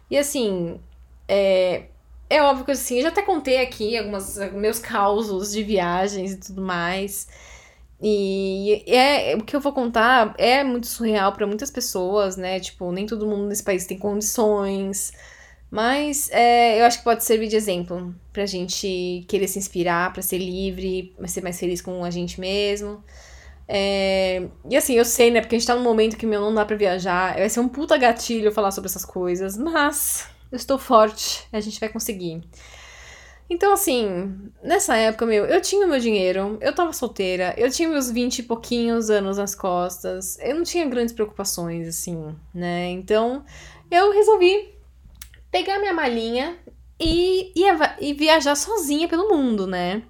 E 0.10 0.18
assim, 0.18 0.80
é, 1.28 1.86
é 2.30 2.42
óbvio 2.44 2.66
que 2.66 2.72
assim, 2.72 2.98
eu 2.98 3.04
já 3.04 3.10
até 3.10 3.22
contei 3.22 3.62
aqui 3.62 3.98
alguns 3.98 4.38
meus 4.54 4.80
causos 4.80 5.52
de 5.52 5.64
viagens 5.64 6.34
e 6.34 6.38
tudo 6.38 6.62
mais. 6.62 7.28
E 8.02 8.84
é, 8.88 9.36
o 9.36 9.44
que 9.44 9.56
eu 9.56 9.60
vou 9.60 9.72
contar 9.74 10.34
é 10.38 10.64
muito 10.64 10.88
surreal 10.88 11.34
para 11.34 11.46
muitas 11.46 11.70
pessoas, 11.70 12.36
né? 12.36 12.60
Tipo, 12.60 12.92
nem 12.92 13.06
todo 13.06 13.28
mundo 13.28 13.48
nesse 13.48 13.64
país 13.64 13.86
tem 13.86 13.98
condições. 13.98 15.12
Mas 15.70 16.30
é, 16.32 16.82
eu 16.82 16.86
acho 16.86 16.98
que 16.98 17.04
pode 17.04 17.24
servir 17.24 17.48
de 17.48 17.56
exemplo 17.56 18.14
pra 18.34 18.46
gente 18.46 19.24
querer 19.28 19.48
se 19.48 19.60
inspirar, 19.60 20.12
para 20.12 20.22
ser 20.22 20.38
livre, 20.40 21.14
pra 21.18 21.28
ser 21.28 21.42
mais 21.42 21.60
feliz 21.60 21.82
com 21.82 22.04
a 22.04 22.10
gente 22.10 22.42
mesmo. 22.42 23.04
É, 23.68 24.48
e 24.70 24.76
assim, 24.76 24.96
eu 24.96 25.06
sei, 25.06 25.32
né? 25.32 25.40
Porque 25.40 25.56
a 25.56 25.60
gente 25.60 25.68
tá 25.68 25.76
num 25.76 25.84
momento 25.84 26.18
que 26.18 26.26
meu 26.26 26.42
não 26.42 26.54
dá 26.54 26.66
pra 26.66 26.76
viajar. 26.76 27.36
Vai 27.36 27.50
ser 27.50 27.62
um 27.62 27.70
puta 27.70 27.98
gatilho 27.98 28.52
falar 28.52 28.72
sobre 28.72 28.90
essas 28.90 29.06
coisas. 29.06 29.58
Mas 29.58 30.28
eu 30.52 30.58
estou 30.58 30.78
forte, 30.78 31.48
a 31.54 31.60
gente 31.62 31.80
vai 31.80 31.88
conseguir. 31.88 32.42
Então, 33.52 33.74
assim, 33.74 34.50
nessa 34.64 34.96
época, 34.96 35.26
meu, 35.26 35.44
eu 35.46 35.62
tinha 35.62 35.86
meu 35.86 36.00
dinheiro, 36.00 36.58
eu 36.62 36.74
tava 36.74 36.94
solteira, 36.94 37.54
eu 37.58 37.70
tinha 37.70 37.90
meus 37.90 38.10
20 38.10 38.40
e 38.40 38.44
pouquinhos 38.44 39.10
anos 39.10 39.38
nas 39.38 39.54
costas, 39.54 40.40
eu 40.40 40.56
não 40.56 40.64
tinha 40.64 40.88
grandes 40.88 41.14
preocupações, 41.14 41.86
assim, 41.86 42.34
né? 42.56 42.90
Então, 42.92 43.44
eu 43.92 44.14
resolvi 44.14 44.74
pegar 45.52 45.80
minha 45.80 45.94
malinha 45.94 46.58
e, 46.98 47.52
e, 47.54 47.66
e 48.00 48.14
viajar 48.14 48.56
sozinha 48.56 49.10
pelo 49.10 49.28
mundo, 49.28 49.68
né? 49.68 50.02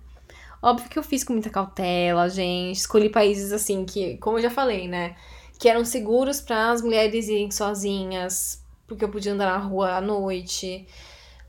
Óbvio 0.61 0.87
que 0.87 0.99
eu 0.99 1.03
fiz 1.03 1.23
com 1.23 1.33
muita 1.33 1.49
cautela, 1.49 2.29
gente. 2.29 2.77
Escolhi 2.77 3.09
países 3.09 3.51
assim 3.51 3.85
que, 3.85 4.17
como 4.17 4.37
eu 4.37 4.43
já 4.43 4.51
falei, 4.51 4.87
né? 4.87 5.15
Que 5.57 5.67
eram 5.67 5.83
seguros 5.83 6.39
para 6.41 6.69
as 6.69 6.83
mulheres 6.83 7.27
irem 7.27 7.49
sozinhas, 7.49 8.63
porque 8.85 9.03
eu 9.03 9.09
podia 9.09 9.33
andar 9.33 9.47
na 9.47 9.57
rua 9.57 9.95
à 9.95 10.01
noite. 10.01 10.87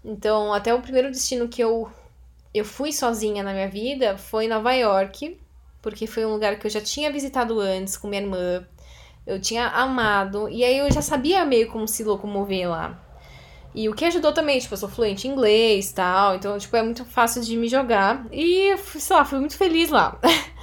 Então, 0.05 0.53
até 0.53 0.75
o 0.75 0.81
primeiro 0.81 1.11
destino 1.11 1.49
que 1.49 1.63
eu, 1.63 1.91
eu 2.53 2.65
fui 2.65 2.93
sozinha 2.93 3.43
na 3.43 3.53
minha 3.53 3.69
vida 3.69 4.19
foi 4.19 4.49
Nova 4.49 4.73
York, 4.73 5.39
porque 5.81 6.07
foi 6.07 6.27
um 6.27 6.33
lugar 6.33 6.59
que 6.59 6.67
eu 6.67 6.71
já 6.71 6.81
tinha 6.81 7.11
visitado 7.11 7.61
antes 7.61 7.97
com 7.97 8.09
minha 8.09 8.23
irmã. 8.23 8.67
Eu 9.27 9.41
tinha 9.41 9.69
amado, 9.69 10.49
e 10.49 10.65
aí 10.65 10.79
eu 10.79 10.91
já 10.91 11.01
sabia 11.01 11.45
meio 11.45 11.71
como 11.71 11.87
se 11.87 12.03
locomover 12.03 12.69
lá. 12.69 13.01
E 13.75 13.89
o 13.89 13.95
que 13.95 14.05
ajudou 14.05 14.33
também, 14.33 14.59
tipo, 14.59 14.75
eu 14.75 14.79
sou 14.79 14.89
fluente 14.89 15.27
em 15.27 15.31
inglês 15.33 15.91
e 15.91 15.95
tal, 15.95 16.35
então, 16.35 16.59
tipo, 16.59 16.77
é 16.77 16.83
muito 16.83 17.05
fácil 17.05 17.43
de 17.43 17.57
me 17.57 17.69
jogar. 17.69 18.27
E, 18.31 18.77
sei 18.79 19.17
lá, 19.17 19.25
fui 19.25 19.39
muito 19.39 19.57
feliz 19.57 19.91
lá. 19.91 20.19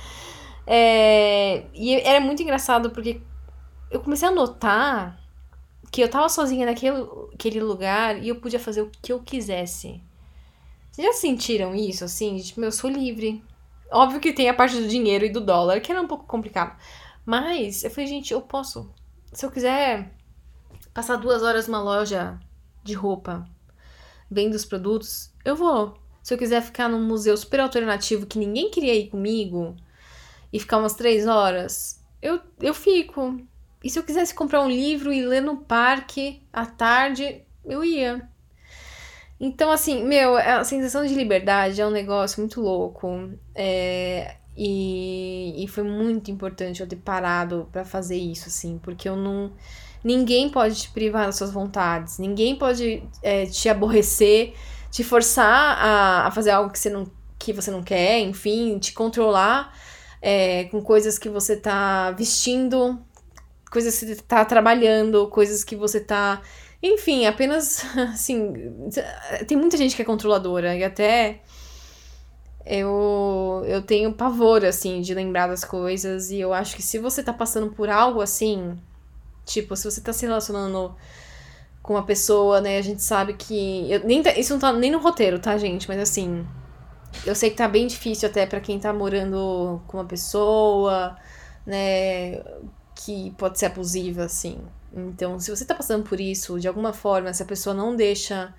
é, 0.67 1.63
e 1.73 1.95
era 2.01 2.19
muito 2.19 2.43
engraçado 2.43 2.91
porque 2.91 3.21
eu 3.89 3.99
comecei 4.01 4.27
a 4.27 4.31
notar 4.31 5.18
que 5.91 6.01
eu 6.01 6.09
tava 6.09 6.29
sozinha 6.29 6.65
naquele 6.65 6.97
aquele 7.33 7.61
lugar 7.61 8.21
e 8.21 8.29
eu 8.29 8.39
podia 8.39 8.59
fazer 8.59 8.81
o 8.81 8.91
que 9.01 9.11
eu 9.11 9.21
quisesse. 9.21 10.01
Vocês 10.91 11.07
já 11.07 11.13
sentiram 11.13 11.73
isso, 11.75 12.03
assim? 12.03 12.37
Tipo, 12.37 12.61
eu 12.61 12.71
sou 12.71 12.89
livre. 12.89 13.43
Óbvio 13.91 14.19
que 14.19 14.33
tem 14.33 14.49
a 14.49 14.53
parte 14.53 14.75
do 14.75 14.87
dinheiro 14.87 15.25
e 15.25 15.29
do 15.29 15.41
dólar, 15.41 15.81
que 15.81 15.91
era 15.91 16.01
um 16.01 16.07
pouco 16.07 16.25
complicado. 16.25 16.77
Mas 17.25 17.83
eu 17.83 17.89
falei, 17.89 18.07
gente, 18.07 18.33
eu 18.33 18.41
posso. 18.41 18.91
Se 19.31 19.45
eu 19.45 19.51
quiser 19.51 20.11
passar 20.93 21.15
duas 21.15 21.41
horas 21.43 21.67
numa 21.67 21.81
loja 21.81 22.39
de 22.83 22.93
roupa, 22.93 23.47
vendo 24.29 24.55
os 24.55 24.65
produtos, 24.65 25.31
eu 25.45 25.55
vou. 25.55 25.97
Se 26.21 26.33
eu 26.33 26.37
quiser 26.37 26.61
ficar 26.61 26.89
num 26.89 27.03
museu 27.03 27.35
super 27.37 27.59
alternativo 27.59 28.25
que 28.25 28.37
ninguém 28.37 28.69
queria 28.69 28.93
ir 28.93 29.07
comigo 29.09 29.75
e 30.51 30.59
ficar 30.59 30.77
umas 30.77 30.95
três 30.95 31.25
horas, 31.25 32.03
eu, 32.21 32.39
eu 32.59 32.73
fico. 32.73 33.39
E 33.83 33.89
se 33.89 33.97
eu 33.97 34.03
quisesse 34.03 34.33
comprar 34.33 34.61
um 34.61 34.69
livro 34.69 35.11
e 35.11 35.25
ler 35.25 35.41
no 35.41 35.57
parque 35.57 36.41
à 36.51 36.65
tarde, 36.65 37.41
eu 37.65 37.83
ia. 37.83 38.27
Então, 39.39 39.71
assim, 39.71 40.03
meu, 40.03 40.35
a 40.35 40.63
sensação 40.65 41.05
de 41.05 41.15
liberdade 41.15 41.79
é 41.79 41.87
um 41.87 41.91
negócio 41.91 42.41
muito 42.41 42.59
louco. 42.59 43.29
É, 43.55 44.35
e, 44.57 45.63
e 45.63 45.67
foi 45.69 45.83
muito 45.83 46.29
importante 46.29 46.81
eu 46.81 46.87
ter 46.87 46.97
parado 46.97 47.69
para 47.71 47.85
fazer 47.85 48.17
isso, 48.17 48.49
assim, 48.49 48.77
porque 48.83 49.07
eu 49.07 49.15
não. 49.15 49.53
Ninguém 50.03 50.49
pode 50.49 50.75
te 50.75 50.89
privar 50.91 51.25
das 51.25 51.35
suas 51.37 51.51
vontades, 51.51 52.19
ninguém 52.19 52.55
pode 52.55 53.03
é, 53.21 53.45
te 53.45 53.67
aborrecer, 53.69 54.53
te 54.91 55.03
forçar 55.03 55.77
a, 55.77 56.27
a 56.27 56.31
fazer 56.31 56.51
algo 56.51 56.71
que 56.71 56.79
você 56.79 56.89
não, 56.89 57.05
que 57.37 57.53
você 57.53 57.71
não 57.71 57.83
quer, 57.83 58.19
enfim, 58.19 58.77
te 58.79 58.93
controlar 58.93 59.73
é, 60.21 60.65
com 60.65 60.81
coisas 60.81 61.17
que 61.17 61.29
você 61.29 61.55
tá 61.55 62.11
vestindo, 62.11 62.99
coisas 63.69 63.97
que 63.99 64.05
você 64.07 64.15
tá 64.15 64.43
trabalhando, 64.45 65.27
coisas 65.27 65.63
que 65.63 65.75
você 65.75 65.99
tá 65.99 66.41
Enfim, 66.81 67.25
apenas 67.25 67.83
assim, 68.13 68.53
tem 69.47 69.57
muita 69.57 69.77
gente 69.77 69.95
que 69.95 70.01
é 70.01 70.05
controladora 70.05 70.75
e 70.75 70.83
até 70.83 71.41
eu 72.65 73.63
eu 73.67 73.81
tenho 73.81 74.13
pavor 74.13 74.63
assim 74.65 75.01
de 75.01 75.13
lembrar 75.13 75.47
das 75.47 75.63
coisas 75.65 76.31
e 76.31 76.39
eu 76.39 76.53
acho 76.53 76.75
que 76.75 76.83
se 76.83 76.99
você 76.99 77.23
tá 77.23 77.33
passando 77.33 77.71
por 77.71 77.89
algo 77.89 78.21
assim, 78.21 78.77
tipo, 79.45 79.75
se 79.75 79.89
você 79.89 80.01
tá 80.01 80.13
se 80.13 80.25
relacionando 80.25 80.95
com 81.81 81.93
uma 81.93 82.03
pessoa, 82.03 82.61
né, 82.61 82.77
a 82.77 82.81
gente 82.81 83.01
sabe 83.03 83.33
que 83.33 83.91
eu, 83.91 84.01
nem 84.05 84.21
tá, 84.21 84.37
isso 84.37 84.53
não 84.53 84.59
tá 84.59 84.71
nem 84.73 84.91
no 84.91 84.99
roteiro, 84.99 85.39
tá, 85.39 85.57
gente, 85.57 85.87
mas 85.87 85.99
assim, 85.99 86.45
eu 87.25 87.35
sei 87.35 87.49
que 87.49 87.57
tá 87.57 87.67
bem 87.67 87.87
difícil 87.87 88.29
até 88.29 88.45
para 88.45 88.59
quem 88.59 88.79
tá 88.79 88.93
morando 88.93 89.81
com 89.87 89.97
uma 89.97 90.05
pessoa, 90.05 91.17
né, 91.65 92.43
que 93.05 93.31
pode 93.37 93.57
ser 93.57 93.67
abusiva 93.67 94.25
assim. 94.25 94.59
Então, 94.93 95.39
se 95.39 95.49
você 95.49 95.63
tá 95.63 95.73
passando 95.73 96.03
por 96.03 96.19
isso, 96.19 96.59
de 96.59 96.67
alguma 96.67 96.91
forma, 96.91 97.33
se 97.33 97.41
a 97.41 97.45
pessoa 97.45 97.73
não 97.73 97.95
deixa 97.95 98.53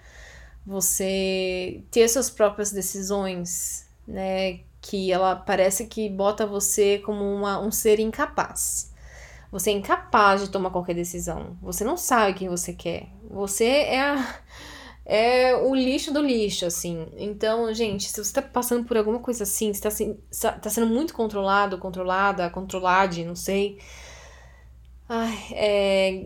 você 0.64 1.82
ter 1.90 2.09
suas 2.09 2.30
próprias 2.30 2.70
decisões, 2.70 3.87
né? 4.06 4.61
Que 4.80 5.12
ela 5.12 5.37
parece 5.37 5.87
que 5.87 6.09
bota 6.09 6.47
você 6.47 6.99
como 6.99 7.23
uma, 7.23 7.61
um 7.61 7.70
ser 7.70 8.00
incapaz. 8.00 8.92
Você 9.52 9.70
é 9.70 9.75
incapaz 9.75 10.42
de 10.42 10.49
tomar 10.49 10.70
qualquer 10.70 10.94
decisão. 10.94 11.59
Você 11.61 11.85
não 11.85 11.97
sabe 11.97 12.38
quem 12.38 12.49
você 12.49 12.73
quer. 12.73 13.09
Você 13.28 13.66
é 13.66 14.00
a, 14.00 14.38
é 15.04 15.56
o 15.56 15.75
lixo 15.75 16.14
do 16.14 16.23
lixo, 16.23 16.64
assim. 16.64 17.09
Então, 17.18 17.73
gente, 17.75 18.09
se 18.09 18.25
você 18.25 18.32
tá 18.32 18.42
passando 18.42 18.87
por 18.87 18.97
alguma 18.97 19.18
coisa 19.18 19.42
assim, 19.42 19.75
se 19.75 19.82
tá, 19.82 20.52
tá 20.52 20.70
sendo 20.70 20.87
muito 20.87 21.12
controlado, 21.12 21.78
controlada, 21.78 22.49
controlade, 22.49 23.25
não 23.25 23.37
sei 23.37 23.78
Ai, 25.12 25.37
é, 25.55 26.25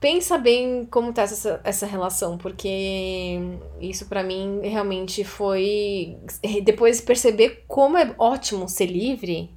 pensa 0.00 0.36
bem 0.38 0.84
como 0.86 1.12
tá 1.12 1.22
essa, 1.22 1.60
essa 1.62 1.86
relação, 1.86 2.36
porque 2.36 3.38
isso 3.80 4.06
para 4.06 4.24
mim 4.24 4.60
realmente 4.64 5.22
foi. 5.22 6.18
Depois 6.64 7.00
perceber 7.00 7.64
como 7.68 7.96
é 7.96 8.12
ótimo 8.18 8.68
ser 8.68 8.86
livre. 8.86 9.54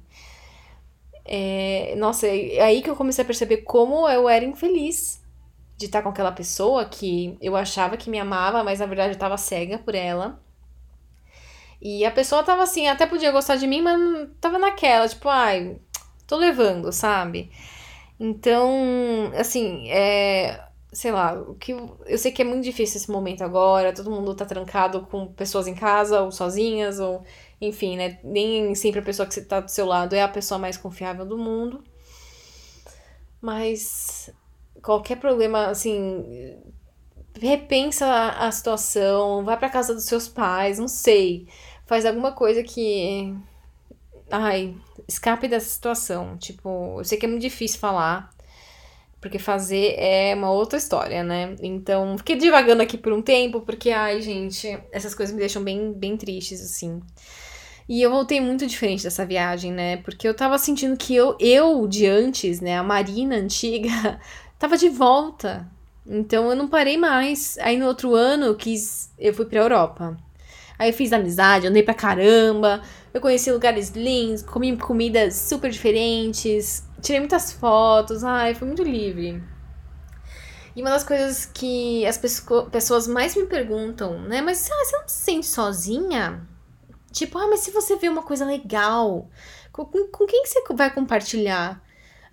É, 1.24 1.94
nossa, 1.96 2.28
é 2.28 2.60
aí 2.60 2.82
que 2.82 2.90
eu 2.90 2.94
comecei 2.96 3.22
a 3.24 3.26
perceber 3.26 3.58
como 3.58 4.08
eu 4.08 4.28
era 4.28 4.44
infeliz 4.44 5.20
de 5.76 5.86
estar 5.86 6.02
com 6.02 6.10
aquela 6.10 6.32
pessoa 6.32 6.84
que 6.84 7.36
eu 7.40 7.56
achava 7.56 7.96
que 7.96 8.10
me 8.10 8.18
amava, 8.20 8.62
mas 8.62 8.78
na 8.80 8.86
verdade 8.86 9.14
eu 9.14 9.18
tava 9.18 9.36
cega 9.36 9.78
por 9.78 9.94
ela. 9.96 10.40
E 11.82 12.04
a 12.04 12.10
pessoa 12.12 12.44
tava 12.44 12.62
assim, 12.62 12.86
até 12.86 13.06
podia 13.06 13.32
gostar 13.32 13.56
de 13.56 13.66
mim, 13.66 13.82
mas 13.82 14.28
tava 14.40 14.58
naquela, 14.58 15.08
tipo, 15.08 15.28
ai, 15.28 15.78
tô 16.26 16.36
levando, 16.36 16.92
sabe? 16.92 17.50
Então, 18.20 19.32
assim, 19.34 19.88
é. 19.90 20.68
Sei 20.92 21.12
lá, 21.12 21.34
o 21.40 21.54
que 21.54 21.70
eu 21.72 22.18
sei 22.18 22.32
que 22.32 22.42
é 22.42 22.44
muito 22.44 22.64
difícil 22.64 22.96
esse 22.96 23.10
momento 23.10 23.42
agora, 23.44 23.92
todo 23.94 24.10
mundo 24.10 24.34
tá 24.34 24.44
trancado 24.44 25.02
com 25.06 25.32
pessoas 25.32 25.68
em 25.68 25.74
casa, 25.74 26.20
ou 26.22 26.32
sozinhas, 26.32 26.98
ou 26.98 27.22
enfim, 27.60 27.96
né? 27.96 28.18
Nem 28.24 28.74
sempre 28.74 28.98
a 29.00 29.02
pessoa 29.02 29.28
que 29.28 29.40
tá 29.42 29.60
do 29.60 29.70
seu 29.70 29.86
lado 29.86 30.14
é 30.16 30.22
a 30.22 30.28
pessoa 30.28 30.58
mais 30.58 30.76
confiável 30.76 31.24
do 31.24 31.38
mundo. 31.38 31.84
Mas 33.40 34.30
qualquer 34.82 35.16
problema, 35.18 35.66
assim, 35.68 36.58
repensa 37.40 38.06
a 38.38 38.50
situação, 38.52 39.44
vai 39.44 39.56
para 39.58 39.70
casa 39.70 39.94
dos 39.94 40.04
seus 40.04 40.28
pais, 40.28 40.78
não 40.78 40.88
sei. 40.88 41.46
Faz 41.86 42.04
alguma 42.04 42.32
coisa 42.32 42.62
que 42.62 43.34
ai, 44.30 44.74
escape 45.08 45.48
dessa 45.48 45.68
situação. 45.68 46.36
Tipo, 46.36 46.96
eu 46.98 47.04
sei 47.04 47.18
que 47.18 47.26
é 47.26 47.28
muito 47.28 47.42
difícil 47.42 47.78
falar, 47.78 48.30
porque 49.20 49.38
fazer 49.38 49.94
é 49.98 50.34
uma 50.34 50.50
outra 50.50 50.78
história, 50.78 51.22
né? 51.22 51.54
Então, 51.62 52.16
fiquei 52.18 52.36
divagando 52.36 52.82
aqui 52.82 52.96
por 52.96 53.12
um 53.12 53.22
tempo, 53.22 53.60
porque, 53.60 53.90
ai, 53.90 54.20
gente, 54.20 54.78
essas 54.92 55.14
coisas 55.14 55.34
me 55.34 55.40
deixam 55.40 55.62
bem, 55.62 55.92
bem 55.92 56.16
tristes, 56.16 56.62
assim. 56.62 57.00
E 57.88 58.00
eu 58.00 58.10
voltei 58.10 58.40
muito 58.40 58.66
diferente 58.66 59.02
dessa 59.02 59.26
viagem, 59.26 59.72
né? 59.72 59.96
Porque 59.98 60.26
eu 60.26 60.32
tava 60.32 60.56
sentindo 60.58 60.96
que 60.96 61.14
eu, 61.14 61.36
eu 61.40 61.88
de 61.88 62.06
antes, 62.06 62.60
né, 62.60 62.78
a 62.78 62.84
Marina 62.84 63.34
antiga, 63.34 64.20
tava 64.58 64.76
de 64.78 64.88
volta. 64.88 65.68
Então 66.06 66.48
eu 66.50 66.56
não 66.56 66.68
parei 66.68 66.96
mais. 66.96 67.58
Aí 67.58 67.76
no 67.76 67.86
outro 67.86 68.14
ano 68.14 68.46
eu 68.46 68.54
quis, 68.54 69.10
eu 69.18 69.34
fui 69.34 69.44
pra 69.44 69.60
Europa. 69.60 70.16
Aí 70.78 70.90
eu 70.90 70.94
fiz 70.94 71.12
amizade, 71.12 71.66
andei 71.66 71.82
pra 71.82 71.92
caramba, 71.92 72.80
eu 73.12 73.20
conheci 73.20 73.50
lugares 73.50 73.90
lindos, 73.90 74.42
comi 74.42 74.76
comidas 74.76 75.34
super 75.34 75.70
diferentes, 75.70 76.84
tirei 77.00 77.20
muitas 77.20 77.52
fotos, 77.52 78.22
ai, 78.22 78.54
foi 78.54 78.66
muito 78.66 78.82
livre. 78.82 79.42
E 80.74 80.82
uma 80.82 80.90
das 80.90 81.02
coisas 81.02 81.46
que 81.46 82.06
as 82.06 82.18
pessoas 82.70 83.06
mais 83.06 83.34
me 83.34 83.46
perguntam, 83.46 84.20
né? 84.20 84.40
Mas 84.40 84.70
ah, 84.70 84.84
você 84.84 84.96
não 84.96 85.08
se 85.08 85.24
sente 85.24 85.46
sozinha? 85.46 86.46
Tipo, 87.10 87.38
ah, 87.38 87.48
mas 87.48 87.60
se 87.60 87.72
você 87.72 87.96
vê 87.96 88.08
uma 88.08 88.22
coisa 88.22 88.44
legal, 88.44 89.28
com, 89.72 89.84
com 89.84 90.26
quem 90.26 90.46
você 90.46 90.62
vai 90.72 90.92
compartilhar? 90.92 91.82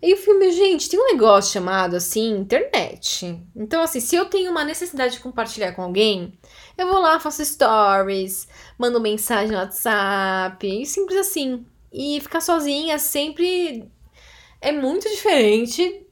Aí 0.02 0.14
o 0.14 0.18
filme, 0.18 0.52
gente, 0.52 0.90
tem 0.90 1.00
um 1.00 1.14
negócio 1.14 1.54
chamado 1.54 1.96
assim, 1.96 2.30
internet. 2.30 3.42
Então, 3.56 3.82
assim, 3.82 4.00
se 4.00 4.16
eu 4.16 4.26
tenho 4.26 4.52
uma 4.52 4.64
necessidade 4.64 5.14
de 5.16 5.20
compartilhar 5.20 5.72
com 5.74 5.82
alguém, 5.82 6.38
eu 6.78 6.88
vou 6.88 7.00
lá, 7.00 7.20
faço 7.20 7.44
stories, 7.44 8.48
mando 8.78 9.02
mensagem 9.02 9.52
no 9.52 9.58
WhatsApp, 9.58 10.68
e 10.68 10.86
simples 10.86 11.18
assim. 11.18 11.66
E 11.92 12.20
ficar 12.22 12.42
sozinha 12.42 13.00
sempre 13.00 13.90
é 14.62 14.72
muito 14.72 15.10
diferente 15.10 16.06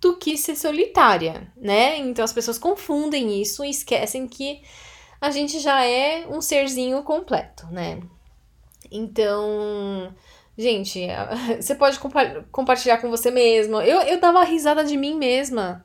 do 0.00 0.16
que 0.16 0.36
ser 0.36 0.56
solitária, 0.56 1.50
né? 1.56 1.96
Então 1.96 2.24
as 2.24 2.32
pessoas 2.32 2.58
confundem 2.58 3.40
isso 3.40 3.64
e 3.64 3.70
esquecem 3.70 4.26
que 4.26 4.60
a 5.20 5.30
gente 5.30 5.60
já 5.60 5.84
é 5.84 6.26
um 6.28 6.40
serzinho 6.40 7.02
completo, 7.04 7.66
né? 7.70 8.00
Então, 8.90 10.12
Gente, 10.56 11.06
você 11.60 11.74
pode 11.74 11.98
compa 11.98 12.44
compartilhar 12.50 12.98
com 12.98 13.10
você 13.10 13.30
mesmo. 13.30 13.80
Eu, 13.80 14.00
eu 14.02 14.20
dava 14.20 14.44
risada 14.44 14.84
de 14.84 14.96
mim 14.96 15.16
mesma. 15.16 15.84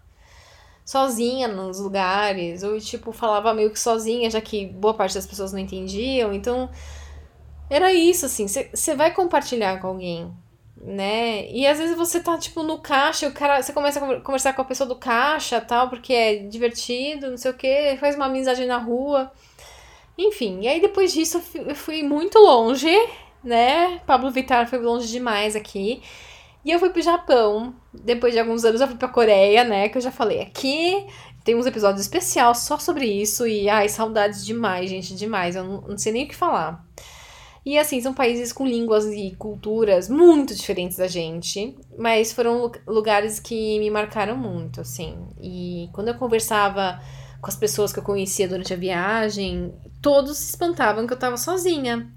Sozinha 0.85 1.47
nos 1.47 1.79
lugares. 1.79 2.63
Ou, 2.63 2.79
tipo, 2.79 3.11
falava 3.11 3.53
meio 3.53 3.71
que 3.71 3.79
sozinha, 3.79 4.29
já 4.29 4.41
que 4.41 4.65
boa 4.65 4.93
parte 4.93 5.15
das 5.15 5.25
pessoas 5.25 5.51
não 5.51 5.59
entendiam. 5.59 6.33
Então, 6.33 6.69
era 7.69 7.93
isso, 7.93 8.25
assim. 8.25 8.47
Você 8.47 8.95
vai 8.95 9.13
compartilhar 9.13 9.79
com 9.79 9.87
alguém, 9.87 10.33
né? 10.77 11.49
E 11.51 11.65
às 11.67 11.77
vezes 11.77 11.95
você 11.95 12.19
tá, 12.19 12.37
tipo, 12.37 12.63
no 12.63 12.79
caixa, 12.79 13.27
o 13.27 13.33
cara, 13.33 13.61
você 13.61 13.73
começa 13.73 13.99
a 13.99 14.21
conversar 14.21 14.53
com 14.53 14.61
a 14.61 14.65
pessoa 14.65 14.87
do 14.87 14.95
caixa, 14.95 15.59
tal, 15.61 15.89
porque 15.89 16.13
é 16.13 16.35
divertido, 16.37 17.29
não 17.29 17.37
sei 17.37 17.51
o 17.51 17.53
quê, 17.53 17.97
faz 17.99 18.15
uma 18.15 18.25
amizade 18.25 18.65
na 18.65 18.77
rua. 18.77 19.31
Enfim, 20.17 20.61
e 20.61 20.67
aí 20.67 20.81
depois 20.81 21.13
disso 21.13 21.41
eu 21.55 21.75
fui 21.75 22.01
muito 22.03 22.39
longe 22.39 22.89
né? 23.43 23.99
Pablo 24.05 24.31
Vittar 24.31 24.67
foi 24.67 24.79
longe 24.79 25.07
demais 25.07 25.55
aqui. 25.55 26.01
E 26.63 26.71
eu 26.71 26.79
fui 26.79 26.89
pro 26.89 27.01
Japão. 27.01 27.73
Depois 27.93 28.33
de 28.33 28.39
alguns 28.39 28.65
anos 28.65 28.81
eu 28.81 28.87
fui 28.87 28.97
pra 28.97 29.07
Coreia, 29.07 29.63
né? 29.63 29.89
Que 29.89 29.97
eu 29.97 30.01
já 30.01 30.11
falei 30.11 30.41
aqui. 30.41 31.05
Tem 31.43 31.55
uns 31.55 31.65
episódios 31.65 32.01
especiais 32.01 32.59
só 32.59 32.77
sobre 32.77 33.05
isso. 33.05 33.47
E, 33.47 33.69
ai, 33.69 33.87
saudades 33.87 34.45
demais, 34.45 34.89
gente, 34.89 35.15
demais. 35.15 35.55
Eu 35.55 35.63
não, 35.63 35.81
não 35.81 35.97
sei 35.97 36.11
nem 36.11 36.25
o 36.25 36.27
que 36.27 36.35
falar. 36.35 36.85
E 37.65 37.77
assim, 37.77 37.99
são 37.99 38.13
países 38.13 38.53
com 38.53 38.65
línguas 38.65 39.05
e 39.05 39.35
culturas 39.37 40.07
muito 40.07 40.55
diferentes 40.55 40.95
da 40.95 41.05
gente, 41.05 41.75
mas 41.97 42.31
foram 42.31 42.71
lugares 42.87 43.41
que 43.41 43.77
me 43.79 43.89
marcaram 43.89 44.37
muito, 44.37 44.79
assim. 44.79 45.17
E 45.41 45.89
quando 45.91 46.07
eu 46.07 46.15
conversava 46.15 46.97
com 47.41 47.49
as 47.49 47.57
pessoas 47.57 47.91
que 47.91 47.99
eu 47.99 48.03
conhecia 48.03 48.47
durante 48.47 48.73
a 48.73 48.77
viagem, 48.77 49.73
todos 50.01 50.37
se 50.37 50.51
espantavam 50.51 51.05
que 51.05 51.11
eu 51.11 51.19
tava 51.19 51.35
sozinha 51.35 52.09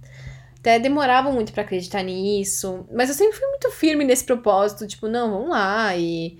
até 0.60 0.78
demoravam 0.78 1.32
muito 1.32 1.52
para 1.52 1.62
acreditar 1.62 2.02
nisso, 2.02 2.86
mas 2.92 3.08
eu 3.08 3.14
sempre 3.14 3.38
fui 3.38 3.48
muito 3.48 3.70
firme 3.72 4.04
nesse 4.04 4.24
propósito, 4.24 4.86
tipo, 4.86 5.08
não, 5.08 5.30
vamos 5.30 5.50
lá, 5.50 5.96
e 5.96 6.38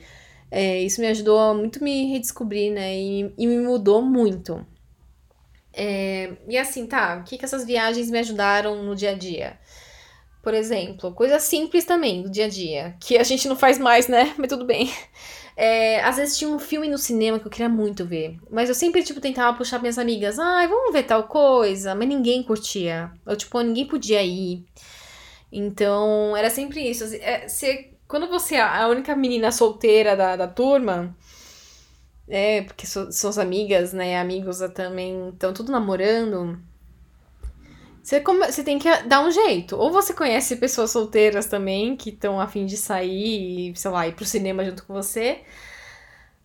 é, 0.51 0.81
isso 0.81 1.01
me 1.01 1.07
ajudou 1.09 1.39
a 1.39 1.55
muito 1.55 1.83
me 1.83 2.13
redescobrir, 2.13 2.71
né, 2.73 2.97
e, 2.97 3.33
e 3.37 3.47
me 3.47 3.59
mudou 3.59 4.03
muito. 4.03 4.65
É, 5.73 6.33
e 6.49 6.59
assim, 6.59 6.87
tá, 6.87 7.19
o 7.19 7.25
que, 7.25 7.39
que 7.39 7.45
essas 7.45 7.65
viagens 7.65 8.11
me 8.11 8.19
ajudaram 8.19 8.83
no 8.83 8.95
dia 8.95 9.13
a 9.13 9.15
dia? 9.15 9.59
Por 10.43 10.55
exemplo, 10.55 11.13
coisas 11.15 11.43
simples 11.43 11.85
também 11.85 12.23
do 12.23 12.31
dia 12.31 12.47
a 12.47 12.49
dia, 12.49 12.97
que 13.01 13.17
a 13.17 13.23
gente 13.23 13.49
não 13.49 13.57
faz 13.57 13.79
mais, 13.79 14.07
né, 14.07 14.35
mas 14.37 14.49
tudo 14.49 14.67
bem. 14.67 14.93
É, 15.63 16.03
às 16.03 16.17
vezes 16.17 16.39
tinha 16.39 16.49
um 16.51 16.59
filme 16.59 16.89
no 16.89 16.97
cinema 16.97 17.39
que 17.39 17.47
eu 17.47 17.51
queria 17.51 17.69
muito 17.69 18.05
ver. 18.07 18.39
Mas 18.51 18.69
eu 18.69 18.75
sempre, 18.75 19.03
tipo, 19.03 19.21
tentava 19.21 19.57
puxar 19.57 19.79
minhas 19.79 19.99
amigas. 19.99 20.39
Ai, 20.39 20.67
vamos 20.67 20.93
ver 20.93 21.03
tal 21.05 21.25
coisa. 21.25 21.95
Mas 21.95 22.09
ninguém 22.09 22.43
curtia. 22.43 23.13
Ou, 23.27 23.37
tipo, 23.37 23.61
ninguém 23.61 23.87
podia 23.87 24.23
ir. 24.23 24.65
Então, 25.53 26.37
era 26.37 26.51
sempre 26.51 26.81
isso. 26.89 27.05
É, 27.17 27.47
você, 27.49 27.93
quando 28.09 28.29
você 28.29 28.55
é 28.57 28.63
a 28.63 28.89
única 28.89 29.15
menina 29.17 29.53
solteira 29.53 30.17
da, 30.17 30.37
da 30.37 30.49
turma... 30.49 31.15
É, 32.33 32.63
porque 32.63 32.87
suas 32.87 33.39
amigas, 33.39 33.93
né, 33.93 34.19
amigos 34.21 34.61
também 34.73 35.31
estão 35.31 35.53
tudo 35.53 35.73
namorando. 35.73 36.59
Você, 38.03 38.21
come, 38.21 38.47
você 38.51 38.65
tem 38.65 38.79
que 38.79 38.89
dar 39.05 39.23
um 39.25 39.31
jeito. 39.31 39.77
Ou 39.77 39.91
você 39.93 40.15
conhece 40.15 40.57
pessoas 40.57 40.91
solteiras 40.91 41.47
também 41.47 41.97
que 41.97 42.11
estão 42.11 42.41
a 42.41 42.47
fim 42.49 42.67
de 42.67 42.77
sair 42.77 43.73
e, 43.73 43.77
sei 43.77 43.91
lá, 43.91 44.09
ir 44.09 44.15
pro 44.15 44.25
cinema 44.25 44.65
junto 44.65 44.85
com 44.87 44.95
você. 44.95 45.43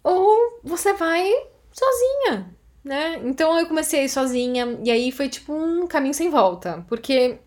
ou 0.03 0.59
você 0.63 0.93
vai 0.93 1.29
sozinha, 1.71 2.55
né? 2.83 3.19
Então 3.25 3.57
eu 3.59 3.67
comecei 3.67 4.01
a 4.01 4.03
ir 4.03 4.09
sozinha, 4.09 4.79
e 4.83 4.91
aí 4.91 5.11
foi 5.11 5.29
tipo 5.29 5.53
um 5.53 5.87
caminho 5.87 6.13
sem 6.13 6.29
volta, 6.29 6.85
porque 6.87 7.39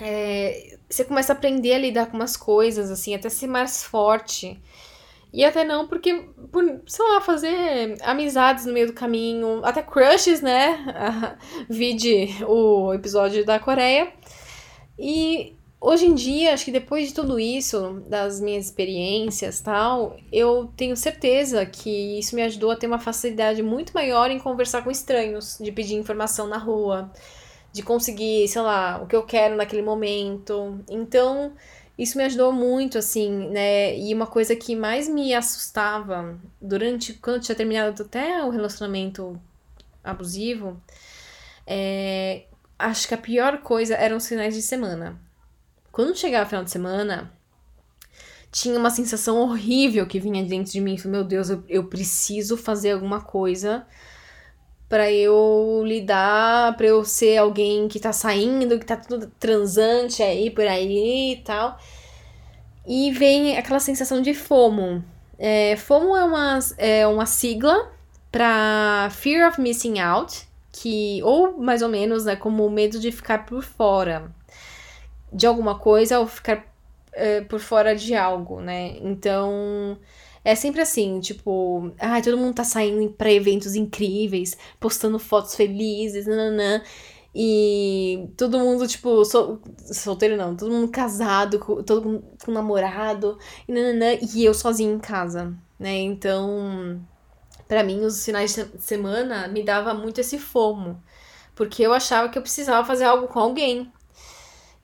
é, 0.00 0.76
você 0.88 1.04
começa 1.04 1.32
a 1.32 1.36
aprender 1.36 1.74
a 1.74 1.78
lidar 1.78 2.06
com 2.06 2.16
umas 2.16 2.36
coisas, 2.36 2.90
assim, 2.90 3.14
até 3.14 3.28
ser 3.28 3.46
mais 3.46 3.82
forte. 3.84 4.60
E 5.34 5.44
até 5.44 5.64
não, 5.64 5.88
porque, 5.88 6.28
por, 6.52 6.62
sei 6.86 7.04
lá, 7.08 7.20
fazer 7.20 7.96
amizades 8.02 8.66
no 8.66 8.72
meio 8.72 8.86
do 8.86 8.92
caminho, 8.92 9.60
até 9.64 9.82
crushes, 9.82 10.40
né? 10.40 11.36
Vide 11.68 12.28
o 12.46 12.94
episódio 12.94 13.44
da 13.44 13.58
Coreia. 13.58 14.12
E 14.96 15.56
hoje 15.80 16.06
em 16.06 16.14
dia, 16.14 16.54
acho 16.54 16.64
que 16.64 16.70
depois 16.70 17.08
de 17.08 17.14
tudo 17.14 17.40
isso, 17.40 18.00
das 18.08 18.40
minhas 18.40 18.66
experiências 18.66 19.60
tal, 19.60 20.16
eu 20.30 20.72
tenho 20.76 20.96
certeza 20.96 21.66
que 21.66 22.16
isso 22.16 22.36
me 22.36 22.42
ajudou 22.42 22.70
a 22.70 22.76
ter 22.76 22.86
uma 22.86 23.00
facilidade 23.00 23.60
muito 23.60 23.92
maior 23.92 24.30
em 24.30 24.38
conversar 24.38 24.84
com 24.84 24.90
estranhos, 24.90 25.58
de 25.60 25.72
pedir 25.72 25.96
informação 25.96 26.46
na 26.46 26.58
rua, 26.58 27.10
de 27.72 27.82
conseguir, 27.82 28.46
sei 28.46 28.62
lá, 28.62 29.00
o 29.02 29.08
que 29.08 29.16
eu 29.16 29.24
quero 29.24 29.56
naquele 29.56 29.82
momento. 29.82 30.78
Então, 30.88 31.54
isso 31.96 32.18
me 32.18 32.24
ajudou 32.24 32.52
muito, 32.52 32.98
assim, 32.98 33.48
né? 33.50 33.96
E 33.96 34.12
uma 34.12 34.26
coisa 34.26 34.56
que 34.56 34.74
mais 34.74 35.08
me 35.08 35.32
assustava 35.32 36.38
durante, 36.60 37.14
quando 37.14 37.42
tinha 37.42 37.54
terminado 37.54 38.02
até 38.02 38.42
o 38.44 38.50
relacionamento 38.50 39.40
abusivo, 40.02 40.80
é, 41.66 42.44
acho 42.78 43.06
que 43.06 43.14
a 43.14 43.18
pior 43.18 43.58
coisa 43.58 43.94
eram 43.94 44.16
os 44.16 44.26
finais 44.26 44.54
de 44.54 44.62
semana. 44.62 45.20
Quando 45.92 46.16
chegava 46.16 46.46
o 46.46 46.48
final 46.48 46.64
de 46.64 46.70
semana, 46.70 47.32
tinha 48.50 48.78
uma 48.78 48.90
sensação 48.90 49.38
horrível 49.38 50.06
que 50.06 50.18
vinha 50.18 50.44
dentro 50.44 50.72
de 50.72 50.80
mim. 50.80 50.96
Meu 51.04 51.22
Deus, 51.22 51.50
eu, 51.50 51.62
eu 51.68 51.84
preciso 51.84 52.56
fazer 52.56 52.92
alguma 52.92 53.20
coisa 53.20 53.86
para 54.88 55.10
eu 55.10 55.82
lidar, 55.84 56.76
para 56.76 56.86
eu 56.86 57.04
ser 57.04 57.38
alguém 57.38 57.88
que 57.88 57.98
tá 57.98 58.12
saindo, 58.12 58.78
que 58.78 58.86
tá 58.86 58.96
tudo 58.96 59.30
transante 59.38 60.22
aí 60.22 60.50
por 60.50 60.66
aí 60.66 61.32
e 61.32 61.36
tal. 61.36 61.78
E 62.86 63.10
vem 63.12 63.56
aquela 63.56 63.80
sensação 63.80 64.20
de 64.20 64.34
FOMO. 64.34 65.02
É, 65.38 65.76
FOMO 65.76 66.16
é 66.16 66.24
uma, 66.24 66.58
é 66.78 67.06
uma 67.06 67.26
sigla 67.26 67.90
para 68.30 69.08
Fear 69.10 69.48
of 69.48 69.60
Missing 69.60 70.00
Out, 70.00 70.46
que, 70.70 71.22
ou 71.22 71.56
mais 71.58 71.82
ou 71.82 71.88
menos, 71.88 72.24
né, 72.24 72.36
como 72.36 72.66
o 72.66 72.70
medo 72.70 72.98
de 72.98 73.10
ficar 73.10 73.46
por 73.46 73.62
fora 73.62 74.30
de 75.32 75.46
alguma 75.46 75.78
coisa 75.78 76.20
ou 76.20 76.26
ficar 76.26 76.64
é, 77.12 77.40
por 77.40 77.60
fora 77.60 77.94
de 77.94 78.14
algo, 78.14 78.60
né? 78.60 78.96
Então, 79.00 79.98
é 80.44 80.54
sempre 80.54 80.82
assim, 80.82 81.20
tipo, 81.20 81.92
ai, 81.98 82.22
todo 82.22 82.36
mundo 82.36 82.54
tá 82.54 82.64
saindo 82.64 83.10
pra 83.14 83.32
eventos 83.32 83.74
incríveis, 83.74 84.56
postando 84.78 85.18
fotos 85.18 85.54
felizes, 85.54 86.26
nananã. 86.26 86.82
E 87.34 88.28
todo 88.36 88.58
mundo, 88.60 88.86
tipo, 88.86 89.24
sol, 89.24 89.60
solteiro 89.92 90.36
não, 90.36 90.54
todo 90.54 90.70
mundo 90.70 90.88
casado, 90.88 91.58
todo 91.84 92.08
mundo 92.08 92.24
com 92.44 92.52
namorado, 92.52 93.38
e 93.66 93.72
nananã, 93.72 94.16
e 94.34 94.44
eu 94.44 94.54
sozinha 94.54 94.92
em 94.92 95.00
casa, 95.00 95.52
né? 95.78 95.96
Então, 95.96 97.00
para 97.66 97.82
mim, 97.82 98.04
os 98.04 98.24
finais 98.24 98.54
de 98.54 98.80
semana 98.80 99.48
me 99.48 99.64
dava 99.64 99.92
muito 99.94 100.20
esse 100.20 100.38
fomo, 100.38 101.02
porque 101.56 101.82
eu 101.82 101.92
achava 101.92 102.28
que 102.28 102.38
eu 102.38 102.42
precisava 102.42 102.86
fazer 102.86 103.04
algo 103.04 103.26
com 103.26 103.40
alguém, 103.40 103.90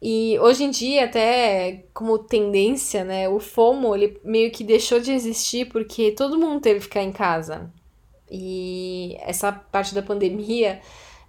e 0.02 0.38
hoje 0.38 0.64
em 0.64 0.70
dia, 0.70 1.04
até 1.04 1.84
como 1.92 2.18
tendência, 2.18 3.04
né, 3.04 3.28
o 3.28 3.38
FOMO, 3.38 3.94
ele 3.94 4.18
meio 4.24 4.50
que 4.50 4.64
deixou 4.64 4.98
de 4.98 5.12
existir 5.12 5.68
porque 5.68 6.12
todo 6.12 6.38
mundo 6.38 6.60
teve 6.60 6.78
que 6.78 6.84
ficar 6.84 7.02
em 7.02 7.12
casa. 7.12 7.70
E 8.30 9.16
essa 9.20 9.52
parte 9.52 9.94
da 9.94 10.02
pandemia, 10.02 10.80